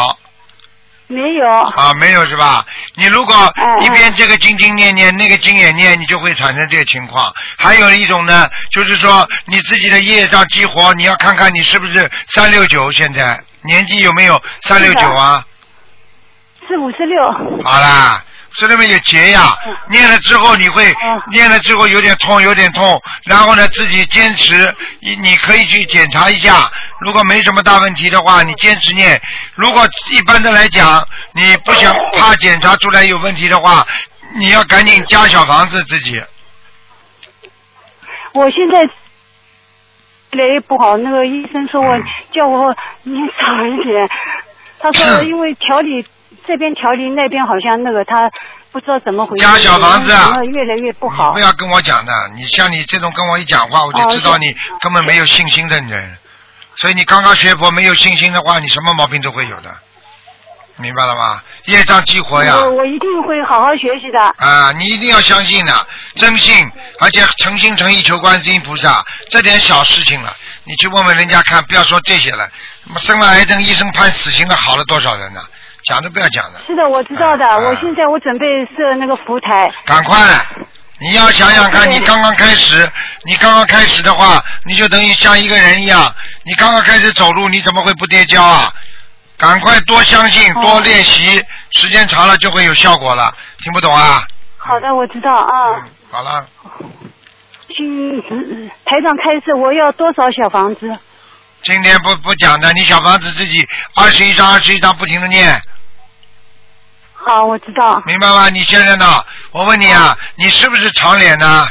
[1.12, 1.47] 没有。
[1.47, 2.66] 啊，没有是吧？
[2.95, 7.32] 你如果哎一边这个经经念念，那个经也念，你就会产生这个情况。
[7.57, 15.45] 还有一种呢，就是说你自己的业障激活，你要看看你是不是三六九，现在年纪有没有三六九啊？
[16.68, 17.22] 是五十六。
[17.64, 19.57] 好啦，这里面有结呀，
[19.89, 20.93] 念了之后你会
[21.31, 29.21] 念了之后有点痛，有点痛，然后呢自己坚持，你你可以去检查一下，如果没什么大问题的话，你坚持念。
[29.55, 33.87] 如果一般的来讲，你不想怕检查出来有问题的话，
[34.35, 36.21] 你要赶紧加小房子自己。
[38.33, 38.81] 我现在
[40.31, 41.99] 越来越不好，那个医生说我
[42.31, 44.09] 叫我念少一点，
[44.82, 46.05] 他说 因为调理
[46.47, 48.29] 这边调理那边好像那个他
[48.71, 51.39] 不知道怎么回事，加小房子啊越来越不好不。
[51.39, 56.17] 要跟我讲的，你像你这种跟我一讲话，我就知道你根本没有信心的人。
[56.77, 59.69] 所以你刚刚学佛没有信心的话，你什么毛病都会有的，
[60.82, 61.41] 明白了吗？
[61.65, 62.55] 业障激活呀。
[62.57, 64.19] 我我一定会好好学习的。
[64.19, 66.69] 啊，你一定要相信的，真信，
[66.99, 72.49] 而且诚心诚意求观世音菩萨，这点小事情了，你去问问人家看，不要说这些了。
[72.84, 75.39] 什么生了癌症，医生判死刑的好了多少人呢？
[75.86, 77.45] 讲都不要讲了，是的，我知道的。
[77.59, 79.71] 我现在我准备设那个福台。
[79.86, 80.17] 赶快！
[80.99, 82.88] 你要想想看，你刚刚开始，
[83.25, 86.13] 你刚刚开始的话，你就等于像一个人一样，
[86.43, 88.71] 你刚刚开始走路，你怎么会不跌跤啊？
[89.41, 93.33] 赶快多相信，多练习，时间长了就会有效果了。
[93.57, 94.23] 听不懂啊？
[94.57, 95.83] 好的，我知道啊。
[96.11, 96.45] 好了。
[97.75, 100.95] 请嗯台长开始，我要多少小房子？
[101.63, 105.59] 今天不不讲的，你小房子自己二十一张二十一张不停的念，
[107.15, 107.99] 好，我知道。
[108.05, 108.47] 明白吗？
[108.49, 109.25] 你现在呢？
[109.51, 111.67] 我问你啊，你是不是长脸呢？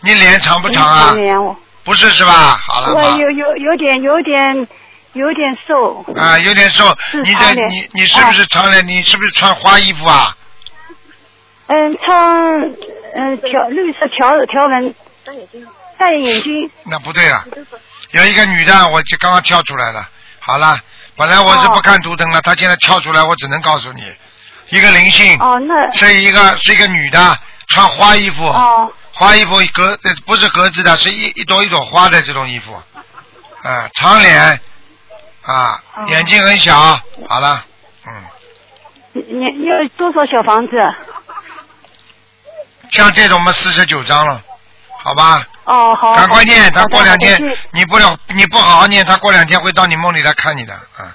[0.00, 1.16] 你脸长不长啊长？
[1.16, 1.54] 脸我
[1.84, 2.58] 不是是吧？
[2.66, 3.16] 好了我吧？
[3.18, 4.68] 有有有点有点
[5.16, 6.04] 有点瘦。
[6.14, 6.84] 啊，有点瘦。
[7.24, 8.86] 你的是长脸你你是不是长脸？
[8.86, 10.36] 你是不是穿花衣服啊？
[11.66, 12.62] 嗯，穿
[13.14, 14.94] 嗯条绿色条条纹，
[15.24, 15.66] 戴眼镜。
[15.98, 17.42] 戴眼镜那不对了，
[18.10, 20.06] 有一个女的，我就刚刚跳出来了。
[20.40, 20.78] 好了，
[21.16, 24.02] 本来我是不看图腾了，她现在跳出来，我只能告诉你，
[24.68, 27.36] 一个灵性，哦，那是一个是一个女的，
[27.68, 32.74] 穿花衣服，哦花衣服格呃不是格子的，是一一朵一朵花的这种衣服，
[33.62, 34.60] 啊，长脸，
[35.46, 36.74] 啊，哦眼睛很小，
[37.28, 37.64] 好了，
[38.06, 38.12] 嗯，
[39.12, 40.72] 你你要多少小房子？
[42.90, 44.40] 像这种嘛四十九张了，
[45.02, 46.14] 好吧，哦，好。
[46.14, 47.40] 赶快念，他过两天
[47.72, 51.14] 你不了你不好好念，他过两天会到你梦里来看你的啊。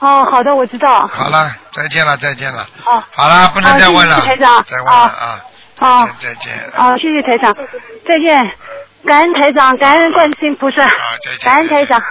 [0.00, 1.06] 哦，好的，我知道。
[1.12, 2.68] 好了，再见了，再见了。
[2.84, 3.02] 哦。
[3.10, 5.40] 好了，不能再问了，谢谢台长再问了啊，
[5.78, 6.52] 哦，再见。
[6.76, 8.56] 哦，谢谢台长，再见。
[9.06, 10.86] 感恩台长，感恩观世音菩萨，
[11.42, 12.02] 感恩台长。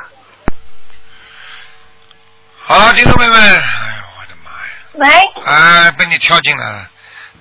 [2.65, 3.41] 好，听众朋友们，
[4.93, 5.07] 喂，
[5.45, 6.87] 哎，被你跳进来了，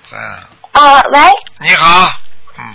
[0.09, 0.39] 这样。
[0.73, 1.19] 呃，喂，
[1.61, 2.09] 你好，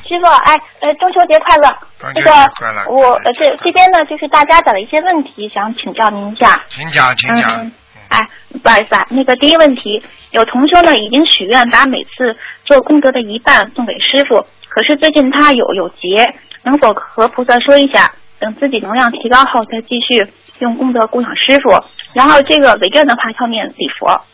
[0.09, 1.69] 师傅，哎，呃，中秋节快乐。
[2.01, 6.65] 中秋节那个快乐我呃这这边呢，就是大家的一些问题，想请教您一下。
[6.71, 7.51] 请讲，请讲。
[7.61, 7.73] 嗯，
[8.09, 8.27] 哎，
[8.63, 12.35] 不好意思啊，那个第一问题，有同修呢已经许愿把每次
[12.65, 21.85] 做功德的一半送给师傅，可是最近他有有劫，能否和菩萨说一下，等自己能量提高后再继续用功德供养师傅？
[22.13, 24.25] 然后这个违愿的话要念礼佛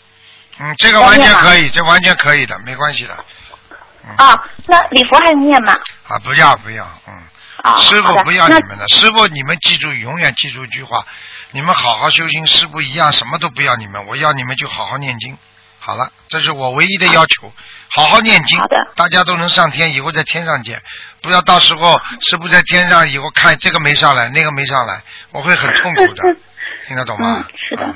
[0.59, 3.15] 嗯，这个完全可以，这完全可以的，没关系的。
[4.17, 5.75] 啊，那礼佛还用念吗？
[6.09, 7.15] 啊，不要不要，嗯。
[7.63, 11.05] 啊，师傅不要你们的，师傅你们记住，永远记住一句话，
[11.53, 15.37] 你们好好修行，师傅一样什么都不要你们，我要你们就好好念经。
[15.79, 17.53] 好了，这是我唯一的要求，
[17.89, 18.61] 好好念经，
[18.97, 20.83] 大家都能上天，以后在天上见，
[21.25, 25.01] 不要到时候师傅在天上以后看这个没上来，那个没上来，
[25.33, 26.37] 我会很痛苦的，
[26.87, 27.39] 听得懂吗？
[27.39, 27.95] 嗯，是的。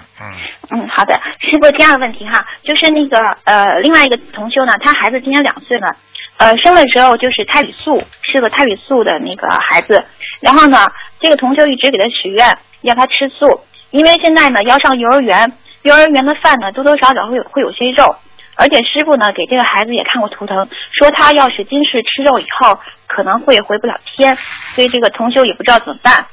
[0.70, 5.94] 嗯，好的，师傅，第二个问题哈，就是那个呃，另外一个同修呢，他孩子今年两岁了，
[6.38, 10.04] 呃，生的时候就是胎里素，是个胎里素的那个孩子，
[10.40, 10.86] 然后呢，
[11.20, 13.60] 这个同修一直给他许愿，要他吃素，
[13.90, 15.52] 因为现在呢要上幼儿园，
[15.82, 18.16] 幼儿园的饭呢多多少少会有会有些肉，
[18.58, 24.36] 而且师傅呢给这个孩子也看过图腾，说他要是今世吃肉以后可能会回不了天，
[24.74, 26.26] 所以这个同修也不知道怎么办。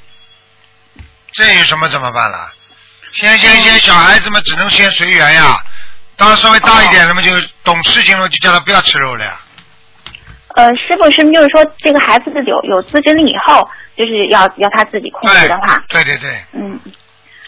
[1.32, 2.51] 这有什么怎么办了？
[3.11, 5.55] 先先先，小孩子们只能先随缘呀。
[6.17, 7.30] 当稍微大一点了嘛，就
[7.63, 9.39] 懂事情了，就叫他不要吃肉了呀。
[10.55, 16.80] 呃，师傅是不是就是说这个孩子有有自制力以后，就是要要他自己控制的话，对对对，嗯，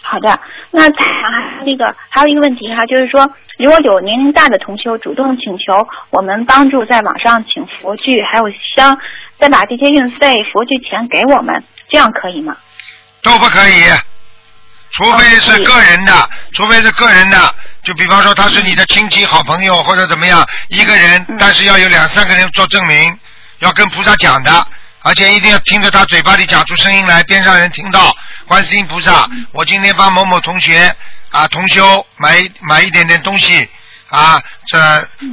[0.09, 0.39] 好的。
[0.71, 3.29] 那还那个还有一个问题哈，就是说
[3.59, 8.97] 如果有年龄大的同修主动请求我们帮助在网上请佛具还有香，
[9.37, 12.55] 再把这些运费佛具钱给我们，这样可以吗？
[13.21, 13.83] 都不可以，
[14.91, 16.13] 除非是个人的，
[16.53, 17.37] 除非是个人的。
[17.83, 23.17] 就比方说他是你的亲戚、好朋友或者怎么样，一个人，但是要有两三个人做证明，
[23.59, 24.51] 要跟菩萨讲的，
[25.03, 28.13] 而且一定要听着他嘴巴里讲出声音来，边上人听到。
[28.47, 30.95] 观世音菩萨，我今天帮某某同学
[31.31, 33.69] 啊同修买买一点点东西
[34.09, 34.79] 啊，这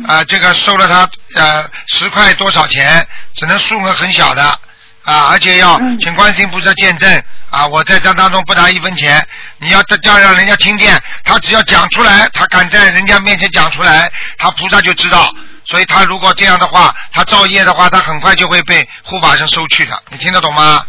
[0.06, 1.08] 啊这个收了他
[1.40, 4.42] 呃十块多少钱，只能数额很小的
[5.04, 9.24] 啊，而且要请观世音菩萨见证啊，我在这当中不拿一分钱，
[9.58, 15.32] 你要这样让人家听见，他只要讲出来，他敢在人家面前讲出来，他菩萨就知道。
[15.66, 20.02] 所以他如果这样的话，他造业的话，他很快就会被护法神收去的。
[20.10, 20.84] 你听得懂吗？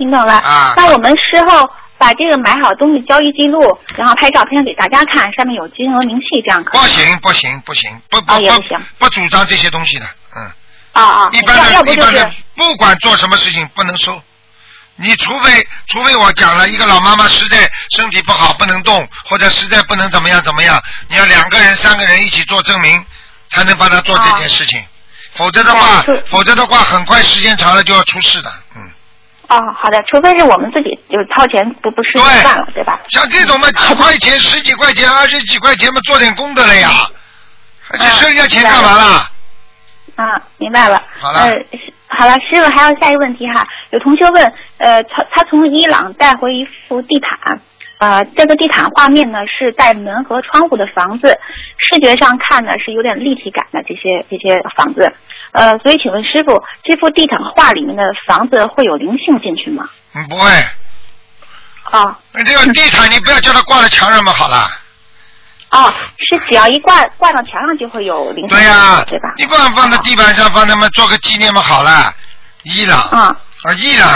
[0.00, 0.32] 听懂了。
[0.32, 6.80] 啊那我们事后把这个买好东西交易记录，然后拍照片给大家看，上面有金额明细，这样可以？
[6.80, 10.50] 不行不行不行，不不不不行不主张这些东西的，嗯。
[10.92, 14.20] 啊啊，一般的，一般的不管做什么事情不能收。
[14.96, 23.04] 你除非除非我讲了一个老妈妈实在身体不好不能动，或者实在不能怎么样怎么样，你要两个人三个人一起做证明，
[23.50, 24.82] 才能帮他做这件事情。
[25.34, 28.52] 否则的话，否则的话，很快时间长了就要出事的。
[29.50, 33.00] 哦，好的，除非是我们自己就是掏钱不不是就算了，对吧？
[33.10, 36.88] 像这种嘛，几块钱、十几块钱、二十几块钱嘛，做点功德了呀，
[37.82, 39.30] 还去收人家钱干嘛啦？
[40.14, 41.02] 啊，明白了。
[41.18, 41.64] 好了呃，
[42.06, 47.60] 好了，师傅还有下一个问题哈，有同学问，呃，他他从伊朗带回一幅地毯，
[47.98, 51.36] 呃，这个地毯画面呢是带门和窗户的房子，
[51.76, 55.12] 视觉上看呢是有点立体感的这些这些房子，
[55.52, 59.88] 呃，所以请问师傅，这幅地毯画里面的房子会有灵性进去吗？
[60.14, 60.50] 嗯，不会。
[61.84, 62.18] 啊。
[62.32, 64.68] 那这个地毯你不要叫它挂在墙上嘛，好了。
[65.70, 69.34] 哦，是只要一挂挂到墙上就会有灵性对呀、对吧？
[69.38, 72.12] 你不然放在地板上，放他们做个纪念嘛，好了。
[72.62, 73.36] 伊朗啊，
[73.78, 74.10] 伊朗，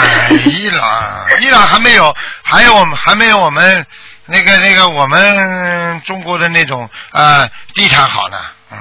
[0.45, 3.83] 伊朗，伊朗还没有，还有我们还没有我们
[4.27, 8.37] 那个那个我们中国的那种呃地毯好呢，
[8.71, 8.77] 嗯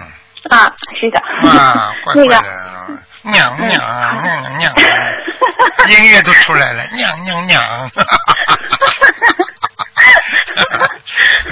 [0.51, 1.19] 啊，是的。
[1.49, 2.45] 啊， 怪那个怪的，
[3.31, 4.73] 娘娘娘娘，
[5.89, 7.63] 音乐都出来了，娘娘娘，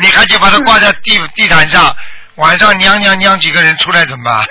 [0.01, 1.95] 你看就把它挂在地地毯上，
[2.36, 4.45] 晚上娘娘娘几个人出来怎么办？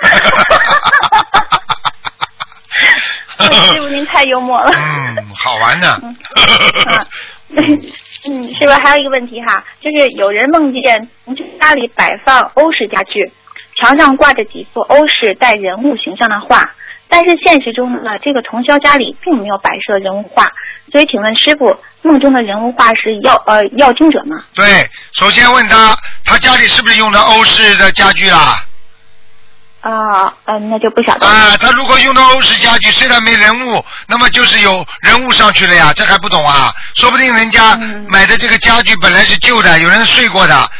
[3.72, 4.70] 师傅您太幽默了。
[4.76, 5.98] 嗯，好玩呢。
[7.54, 13.32] 嗯，师傅还有一个问题哈，就是有人梦见从家里摆放欧式家具，
[13.76, 16.62] 墙上挂着几幅欧式带人物形象的画，
[17.08, 20.46] 但是现实中呢，这个同修家里并没有摆设人物画，
[20.90, 24.42] 所以请问师傅，梦中的人物画是要呃要经者吗？
[24.54, 28.64] 对，首先问他，他家里是不是用的欧式的家具啦？
[29.80, 31.26] 啊，呃，那就不晓得。
[31.26, 36.72] 啊，他如果用的欧式家具，虽然没人物，那么就是有人物上去了呀，这还不懂啊？
[36.94, 37.76] 说不定人家
[38.08, 40.70] 买的这个家具本来是旧的，有人睡过的，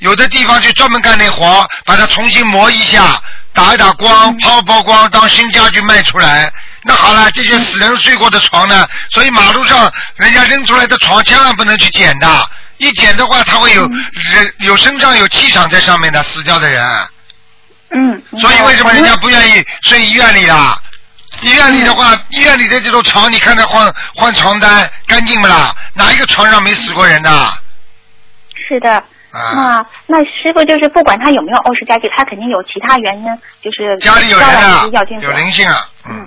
[0.00, 3.22] 有的地方就专门干那活，把它重新磨一下，
[3.54, 6.52] 打一打光，抛抛光，当新家具卖出来。
[6.82, 8.88] 那好了，这些死人睡过的床呢？
[9.10, 16.82] 所以马路上人家扔出来的床，千万不能去捡的，一捡的话，它会有人有身上有气场在上面的，死掉的人。
[17.90, 18.40] 嗯。
[18.40, 20.78] 所以为什么人家不愿意睡医院里啊？
[21.42, 25.74] 医院里的话，医院里的这种床，你看他换换床单干净不啦？
[25.92, 27.58] 哪一个床上没死过人的？
[28.66, 29.04] 是的。
[29.32, 33.26] 那那师傅就是不管他有没有欧式家具，他肯定有其他原因，
[33.62, 35.88] 就是家里有人有灵性啊。
[36.08, 36.26] 嗯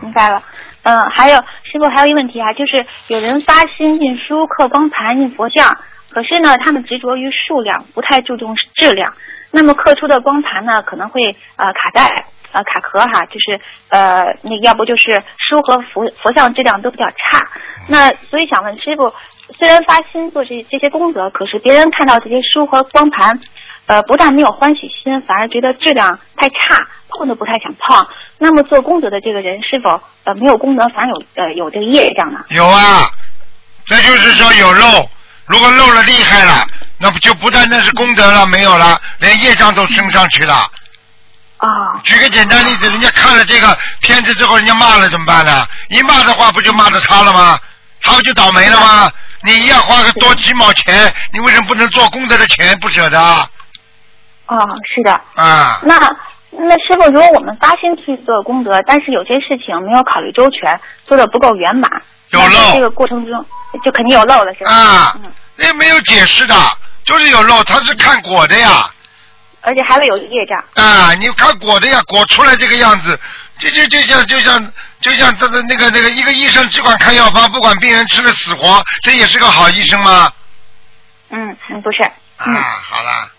[0.00, 0.42] 明白了。
[0.84, 5.76] 嗯，还有师傅还有一个问题啊，就是有人发心印书、刻光盘、印佛像，
[6.10, 9.12] 可是呢，他们执着于数量，不太注重质量。
[9.52, 17.40] 那么刻出的光盘呢，可能会呃卡带、呃卡壳哈，就是呃那要不就是书和佛佛像质量都比较差。
[17.88, 19.12] 那所以想问师傅，
[19.58, 23.40] 虽然发心做这这些功德，可是别人看到这些书和光盘，
[23.86, 28.06] 呃不但没有欢喜心，反而觉得质量太差，碰都不太想碰。
[28.38, 32.40] 那么做功德的这个人是否呃没有功德，反而有呃有这个业障呢？
[32.50, 33.10] 有啊，
[33.84, 35.08] 这就是说有漏，
[35.46, 36.64] 如果漏了厉害了，
[37.00, 40.54] 那不就不单单是功德了，没有了，连业障都升上去了。
[41.66, 42.00] 啊。
[42.04, 45.66] 举个简单例子，人家看了这个片子之后，人家骂了怎么办呢？
[45.88, 47.58] 一骂的话，不就骂着他了吗？
[48.00, 49.10] 他不就倒霉了吗？
[49.44, 53.48] 你一样花个多几毛钱，你为什么不能做功德的钱不舍得啊？
[54.46, 54.58] 啊，
[54.94, 55.12] 是的。
[55.34, 55.80] 啊。
[55.82, 55.96] 那
[56.50, 61.90] 那师傅，如果我们发心去做功德，但是有些事情没有考虑周全，做的不够圆满，
[62.30, 63.44] 有漏这个过程中
[63.84, 64.70] 就肯定有漏了，是吧？
[64.70, 65.16] 啊，
[65.56, 66.54] 那没有解释的，
[67.04, 68.88] 就是有漏，他是看果的呀。
[69.62, 70.62] 而且还会有业障。
[70.74, 73.18] 啊，你看果的呀，果出来这个样子，
[73.58, 80.30] 就就就像就像就像这个那个那个一个医生只管开药方，不管病人吃的死活，这也是个好医生吗？
[81.30, 82.02] 嗯，嗯，不是。
[82.02, 83.30] 啊，好了，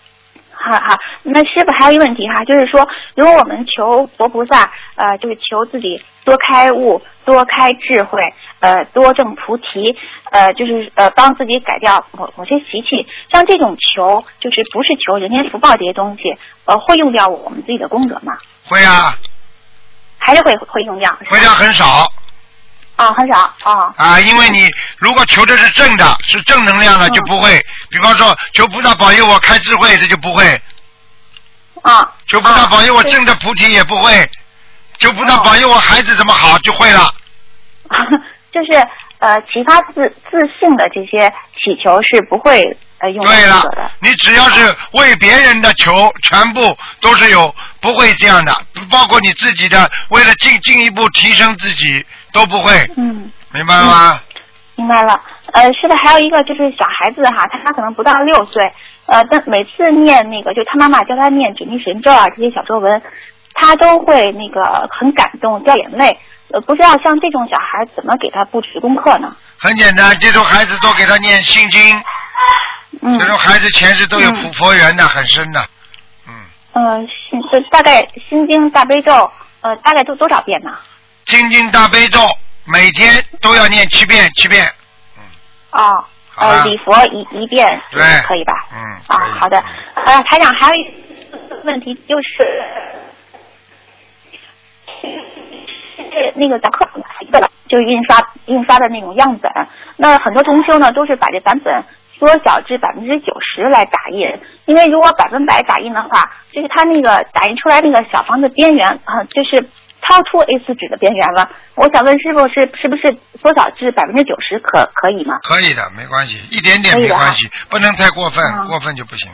[0.53, 8.21] 好好，那师傅还有一个问题哈，就是说，如果我们求佛菩萨，呃，就是求自己多开悟、多开智慧，
[8.64, 9.93] 呃，多证菩提，
[10.32, 16.24] 呃，就是呃，帮自己改掉某某些习气，像这种求，就是不是求人间福报这些东西，
[16.64, 18.32] 呃，会用掉我们自己的功德吗？
[18.70, 19.18] 会啊，
[20.18, 21.14] 还是会会用掉？
[21.26, 22.09] 会掉很少
[22.95, 23.93] 啊，很少啊。
[23.97, 27.61] 啊，因为你如果求的是正的，是正能量的，就不会。
[27.89, 30.61] 比方说，求菩萨保佑我开智慧，这就不会。
[31.82, 32.09] 啊。
[32.28, 34.30] 求菩萨保佑我正的菩提也不会。
[34.99, 37.14] 求菩萨保佑我孩子怎么好就会了。
[38.54, 38.88] 就是
[39.20, 42.62] 呃，其他自自信的这些祈求是不会
[42.99, 45.91] 呃用到对了。，你只要是为别人的求，
[46.30, 48.54] 全部都是有不会这样的，
[48.91, 53.32] 包括你自己的，为了进进一步提升自己都不会，嗯。
[53.51, 54.20] 明白了吗？
[54.76, 58.64] 明白了，呃，是的，还有一个就是小孩子哈，他他可能不到六岁，
[59.06, 62.99] 呃，但每次念那个，就他妈妈教他念准提神咒啊这些小咒文，
[63.64, 66.20] 他都会那个很感动掉眼泪，
[66.51, 69.36] 呃，不知道像这种小孩怎么给他布置功课呢？
[69.57, 72.03] 很简单，这种孩子多给他念心经，
[73.01, 75.66] 嗯这种孩子前世都有普佛缘的，很深的。
[76.28, 76.34] 嗯
[76.74, 79.11] 呃，心就大概心经大悲咒，
[79.61, 80.72] 呃，大概都多少遍呢？
[81.26, 82.20] 心经大悲咒
[82.66, 84.70] 每天都要念七遍，七遍。
[85.18, 85.24] 嗯
[85.72, 86.03] 哦，
[86.36, 88.53] 呃，礼佛一一遍对可以吧？
[88.74, 89.64] 嗯，啊，好的。
[90.05, 90.84] 呃，台长还有一
[91.49, 93.12] 个问题就，是
[96.36, 96.88] 那个咱课
[97.22, 99.51] 一个就是印刷印刷的那种样本，
[99.97, 101.84] 那很多同修呢都是把这版本
[102.18, 104.28] 缩小至百分之九十来打印，
[104.66, 109.62] 因为如果百分百打印的话，就是它那个打印出来那个小房子边缘啊，就是
[110.01, 111.49] 超出 A 4纸的边缘了。
[111.76, 115.39] 我想问师傅是是不是缩小至百分之九十可可以吗？
[115.43, 119.32] 可以的，没关系，一点点没关系，不能太过分，嗯过分就不行。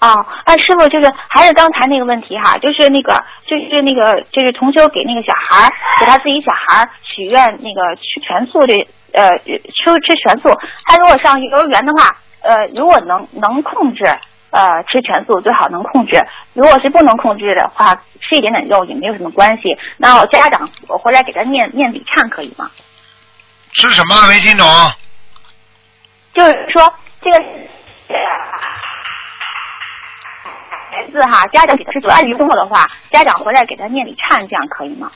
[0.00, 3.14] 哦，哎师傅就是还是刚才那个问题哈，就是那个
[3.46, 8.74] 就是那个就是同修给那个小孩儿给他自己小孩儿许愿那个吃全素的
[9.12, 10.50] 呃吃吃全素，
[10.84, 14.04] 他如果上幼儿园的话，呃如果能能控制
[14.50, 16.20] 呃吃全素最好能控制，
[16.52, 19.74] 如果是不能控制的话，吃一点点肉也没有什么关系。
[19.96, 22.70] 那我家长我回来给他念念礼忏可以吗？
[23.72, 24.66] 吃什么没听懂？
[26.34, 26.92] 就是说
[27.22, 27.44] 这个
[30.94, 35.10] 孩子哈，家长给他是阻碍于工作的话，家长回来给他念礼忏，这样可以吗？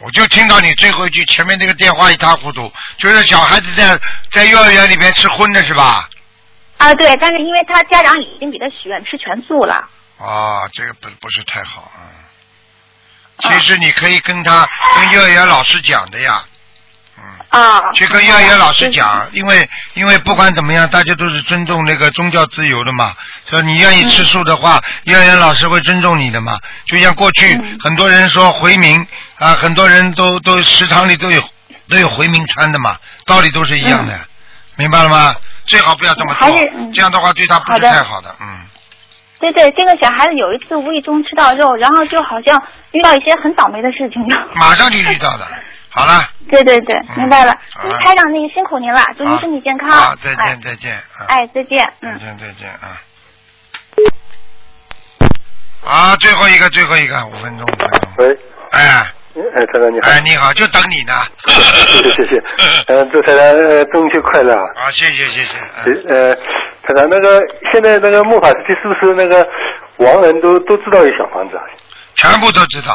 [0.00, 3.98] 我就听到你最后一句，前面那个电话一塌糊涂，就是小孩子在
[4.30, 6.08] 在幼儿园里边吃荤的是吧？
[6.76, 9.88] 啊，对，但是因为他家长已经给他许愿吃全素了。
[10.18, 12.12] 啊，这个不不是太好啊。
[13.38, 16.44] 其实你可以跟他跟幼儿园老师讲的呀。
[17.48, 17.92] 啊。
[17.92, 23.12] 去跟幼儿园老师讲，因为因为不管怎么样，大家都是尊重那个宗教自由的嘛。
[23.48, 26.58] 说你愿意吃素的话，幼儿园老师会尊重你的嘛。
[26.86, 29.06] 就像过去很多人说回民
[29.38, 31.42] 啊，很多人都都食堂里都有
[31.88, 32.96] 都有回民餐的嘛，
[33.26, 34.18] 道理都是一样的，
[34.76, 35.34] 明白了吗？
[35.66, 36.48] 最好不要这么做，
[36.92, 38.46] 这样的话对他不是太好的，嗯。
[39.40, 42.62] 对对，这个小孩子有一次无意中吃到肉，然后就好像
[42.92, 44.26] 遇到一些很倒霉的事情。
[44.54, 45.46] 马上就遇到的，
[45.94, 46.28] 好了。
[46.50, 47.56] 对对对，明白了。
[47.72, 49.90] 好了台长，那个辛苦您了，祝您身体健康。
[49.90, 52.18] 好，再哎见再见啊，哎，再见，嗯再。
[52.26, 53.00] 见再见啊。
[55.86, 58.00] 啊，最后一个最后一个，五分钟五分钟。
[58.18, 58.38] 喂，
[58.72, 58.80] 哎
[59.36, 60.10] 哎，台长你好。
[60.10, 61.12] 哎，你好，就等你呢。
[61.46, 62.42] 谢谢谢谢，
[62.92, 64.86] 呃，祝台长呃中秋快乐啊！
[64.86, 65.56] 啊，谢谢谢谢。
[66.08, 66.34] 呃，
[66.82, 67.40] 台长那个
[67.72, 69.46] 现在那个木法时期是不是那个
[69.98, 71.62] 亡人都都知道有小房子啊？
[72.14, 72.92] 全部都知道。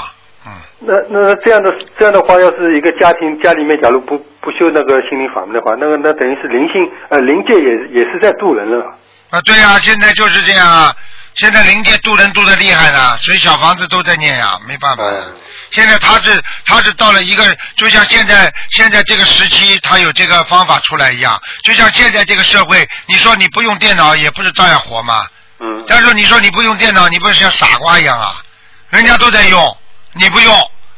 [0.79, 8.85] 那那这样的这样的话，要是一个家庭家里面假如不不修那个心灵法门的话，那个那等于是灵性呃灵界也也是在渡人了。
[9.29, 10.93] 啊，对呀、现在就是这样啊。
[11.35, 15.23] 现在灵界渡人渡的厉害呢，所以小房子都在念呀，没办法呀。
[15.71, 17.43] 现在他是他是到了一个，
[17.75, 25.25] 就像现在现在这个时期，他有这个方法出来一样，就像现在这个社会，你说你不用电脑也不是照样活吗？
[25.59, 25.83] 嗯。
[25.87, 28.41] 但是你说你不用电脑，你不是像傻瓜一样啊？
[28.89, 29.77] 人家都在用，
[30.13, 30.53] 你不用，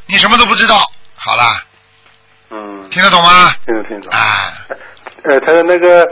[0.07, 0.76] 你什么都不知道。
[1.16, 1.43] 好了，
[2.49, 2.89] 嗯。
[2.89, 3.53] 听得懂吗？
[3.66, 4.18] 听得听得懂。
[4.18, 4.53] 啊。
[5.24, 6.07] 呃，他的那个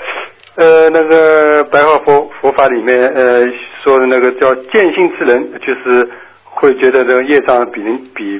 [0.55, 3.41] 呃那个白话佛佛法里面呃
[3.83, 6.07] 说的那个叫见性之人，就是
[6.43, 8.39] 会觉得这个业障比人比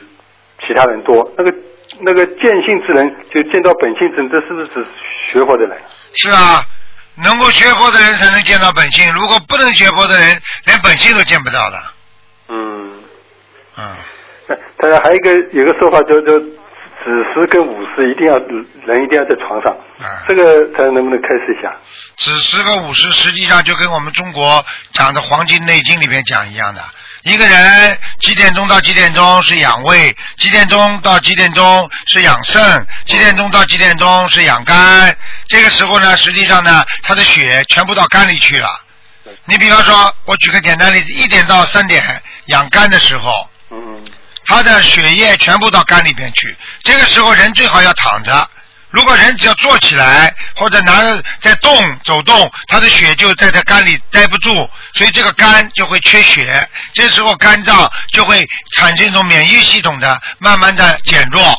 [0.60, 1.32] 其他人多。
[1.38, 1.54] 那个
[2.02, 4.86] 那个见性之人，就见到本性之人，这是不是指
[5.34, 5.78] 学佛的人？
[6.14, 6.64] 是啊，
[7.16, 11.78] 能够学佛的人才能见到本性，如果不能学佛的人，连本性都见不到的。
[12.50, 13.04] 嗯。
[13.76, 13.96] 嗯。
[14.78, 18.38] 当然还有一个有个说法叫叫子时跟午时一定要
[18.86, 19.76] 人一定要在床上，
[20.28, 21.74] 这个他能不能开始一下？
[22.18, 26.82] 子时和午时实际上就跟我们中国讲的《黄金内经》里面讲一样的。
[27.24, 35.16] 一个人几点钟到几点钟是养胃，几点钟到几点钟是养肾，几点钟到几点钟是养肝。
[35.48, 38.68] 这个时候呢，实际上呢，他的血全部到肝里去了。
[39.46, 42.02] 你比方说，我举个简单例子，一点到三点
[42.46, 43.59] 养肝的时候，嗯，
[44.50, 46.58] 他的血液全部到肝里边去。
[46.84, 48.50] 这个时候人最好要躺着。
[48.90, 56.68] 如果人只要坐起来或者拿着在动走动，他的血就在这肝里待不住，所以这个肝就会缺血。
[56.94, 61.56] 这时候肝脏就会产生一种免疫系统的慢慢的减弱，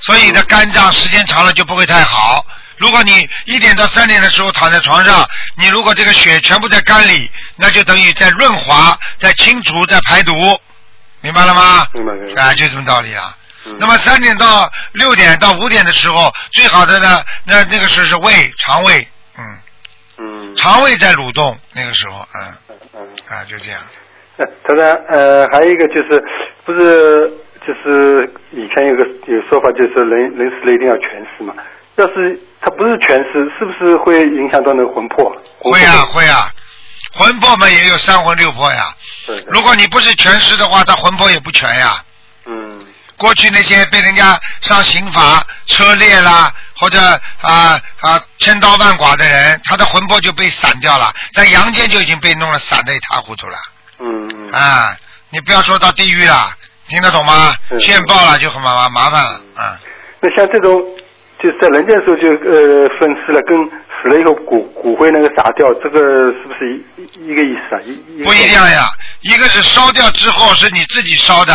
[0.00, 2.44] 所以呢肝脏时间长了就不会太好。
[2.76, 10.60] 如果你一点到三点的时候躺在床上，你如果这个血全部在肝里，那就等于在润滑、在清除、在排毒，
[11.22, 11.86] 明白了吗？
[11.94, 12.42] 明白明白。
[12.42, 13.36] 啊，就这么道理啊。
[13.78, 19.06] 那么三点到六点到五点的时候，最好的呢，那那个时候是胃肠胃，
[19.38, 19.44] 嗯，
[20.18, 23.80] 嗯，肠胃在蠕动，那个时候，嗯，嗯，啊，就这样。
[24.38, 26.24] 呃，当然，呃，还有一个就是，
[26.64, 27.30] 不是，
[27.64, 31.54] 就是以前有个有说法，就是人人死了一定要全尸嘛。
[31.96, 35.30] 要是他不是全尸，是不是会影响到那个魂魄？
[35.60, 36.50] 会啊会啊，
[37.14, 38.92] 魂魄嘛也有三魂六魄呀。
[39.26, 39.44] 对。
[39.48, 41.94] 如果你不是全尸的话，他魂魄也不全呀。
[42.46, 42.80] 嗯。
[43.16, 46.98] 过去那些被人家上刑罚、车裂啦，或者
[47.40, 53.56] 啊啊千刀万剐的人，他的魂魄就被散掉了，在阳间就已经被弄了散的一塌糊涂了。
[54.00, 54.50] 嗯嗯。
[54.50, 54.96] 啊，
[55.30, 56.52] 你不要说到地狱了，
[56.88, 57.54] 听得懂吗？
[57.78, 59.78] 现报了就很麻麻麻烦了啊。
[60.20, 60.82] 那像这种，
[61.40, 65.98] 就是在人间的时候就呃分尸了，跟死了以后骨骨灰那个撒掉，这个
[66.32, 67.80] 是不是一一个意思啊？
[67.86, 68.88] 一不一样呀，
[69.20, 71.54] 一个是烧掉之后是你自己烧的，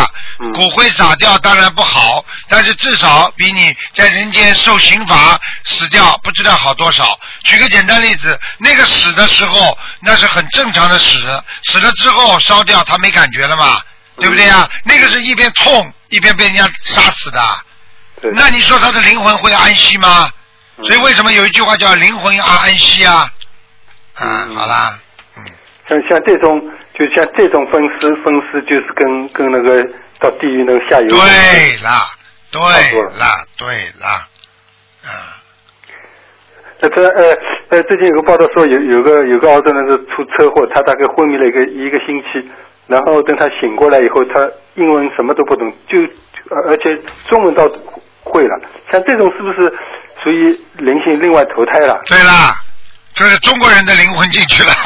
[0.53, 7.19] 骨灰撒掉当然不好，但是至少比你在人间受刑罚死掉不知道好多少。
[7.43, 11.19] 举个简单例子，那个死的时候那是很正常的死，
[11.65, 13.81] 死了之后烧掉他没感觉了嘛，
[14.17, 14.69] 对不对呀？
[14.85, 17.41] 那个是一边痛一边被人家杀死的，
[18.35, 20.31] 那你说他的灵魂会安息吗？
[20.83, 23.29] 所以为什么有一句话叫灵魂要安息啊？
[24.21, 24.99] 嗯，好啦。
[25.89, 26.59] 像像这种，
[26.93, 29.81] 就像这种分尸分尸，就是跟跟那个
[30.19, 31.07] 到地狱那个下游。
[31.07, 32.09] 对啦，
[32.51, 32.61] 对
[33.17, 33.67] 啦，对
[34.01, 34.27] 啦，
[35.05, 35.09] 啊。
[36.81, 37.37] 那，这呃
[37.69, 42.47] 呃，最近有个报道说有有个有个澳洲人是出车祸，他大概昏迷了一个一个星期，
[42.87, 45.97] 然后等他醒过来以后，他英文什么都不懂，就
[46.49, 47.63] 而而且中文倒
[48.27, 48.59] 会了。
[48.91, 49.71] 像这种是不是
[50.23, 51.99] 属于灵性另外投胎了？
[52.05, 52.55] 对啦，
[53.13, 54.73] 就是中国人的灵魂进去了。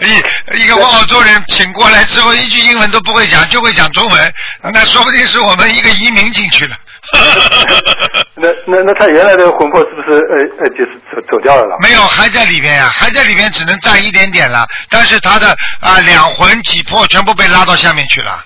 [0.00, 4.34] 一一个澳洲人请过来之后，一句英文都不会讲，就会讲中文，
[4.72, 6.76] 那说不定是我们一个移民进去了。
[8.34, 11.76] 那那那他原来的魂魄是不是呃呃就是走走掉了了？
[11.80, 14.66] 没有，还在里边呀、还在里边，只能占一点点了。
[14.90, 18.44] 但是他的啊、两魂几魄全部被拉到下面去了。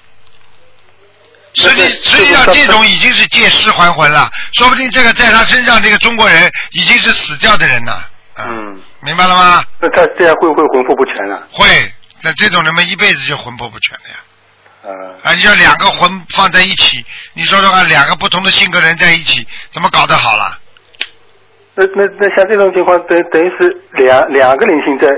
[1.54, 9.64] 实际实际上这种已经是借尸还魂了，说不定这个在他身上这个中国人已经是死掉的人了，嗯，明白了吗？
[9.80, 11.46] 那他这样会不会魂魄不全了？
[11.50, 11.92] 会，
[12.22, 14.16] 那这种人们一辈子就魂魄不全了呀。
[14.82, 20.58] 呃，啊，你要两个魂放在一起，你说说看，两个不同的性格人在一起，怎么搞得好了？
[21.74, 25.08] 那那那像这种情况，等等于是两两个灵性在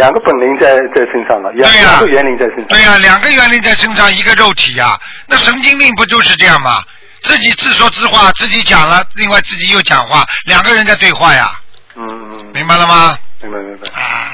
[0.00, 2.66] 两个本灵在在身上了，两两个元灵在身上。
[2.68, 4.98] 对呀、两个元灵在身上，一个肉体呀、
[5.28, 6.82] 那神经病不就是这样吗？
[7.22, 11.50] 自己自说自话，自己讲了，另外自己又讲话，两个人在对话呀。
[11.96, 13.18] 嗯嗯，明白了吗？
[13.42, 13.88] 明白明白。
[14.00, 14.32] 啊，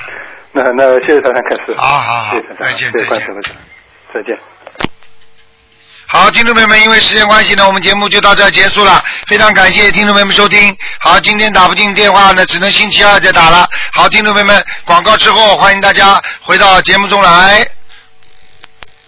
[0.53, 1.75] 那那谢谢台长开始。
[1.77, 3.51] 好好好谢谢台长，再见再见观世音菩萨
[4.15, 4.39] 再见。
[6.09, 9.03] 好，听众朋友们，因为时间关系呢，我们节目就到这结束了。
[9.27, 10.77] 非常感谢听众朋友们收听。
[11.01, 13.69] 好，今天打不进电话呢，只能星期二再打了。
[13.93, 17.67] 好，听众朋友们，广告之后，欢迎大家回到节目中来。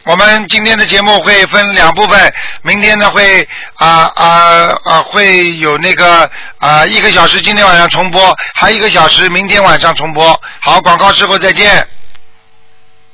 [0.03, 3.47] 我们今天的节目会分两部分，明天呢会
[3.77, 6.29] 啊啊啊会有那个
[6.59, 10.41] 啊一个小时，今天晚上重播，还有一个小时明天晚上重播。
[10.61, 11.87] 好，广告之后再见。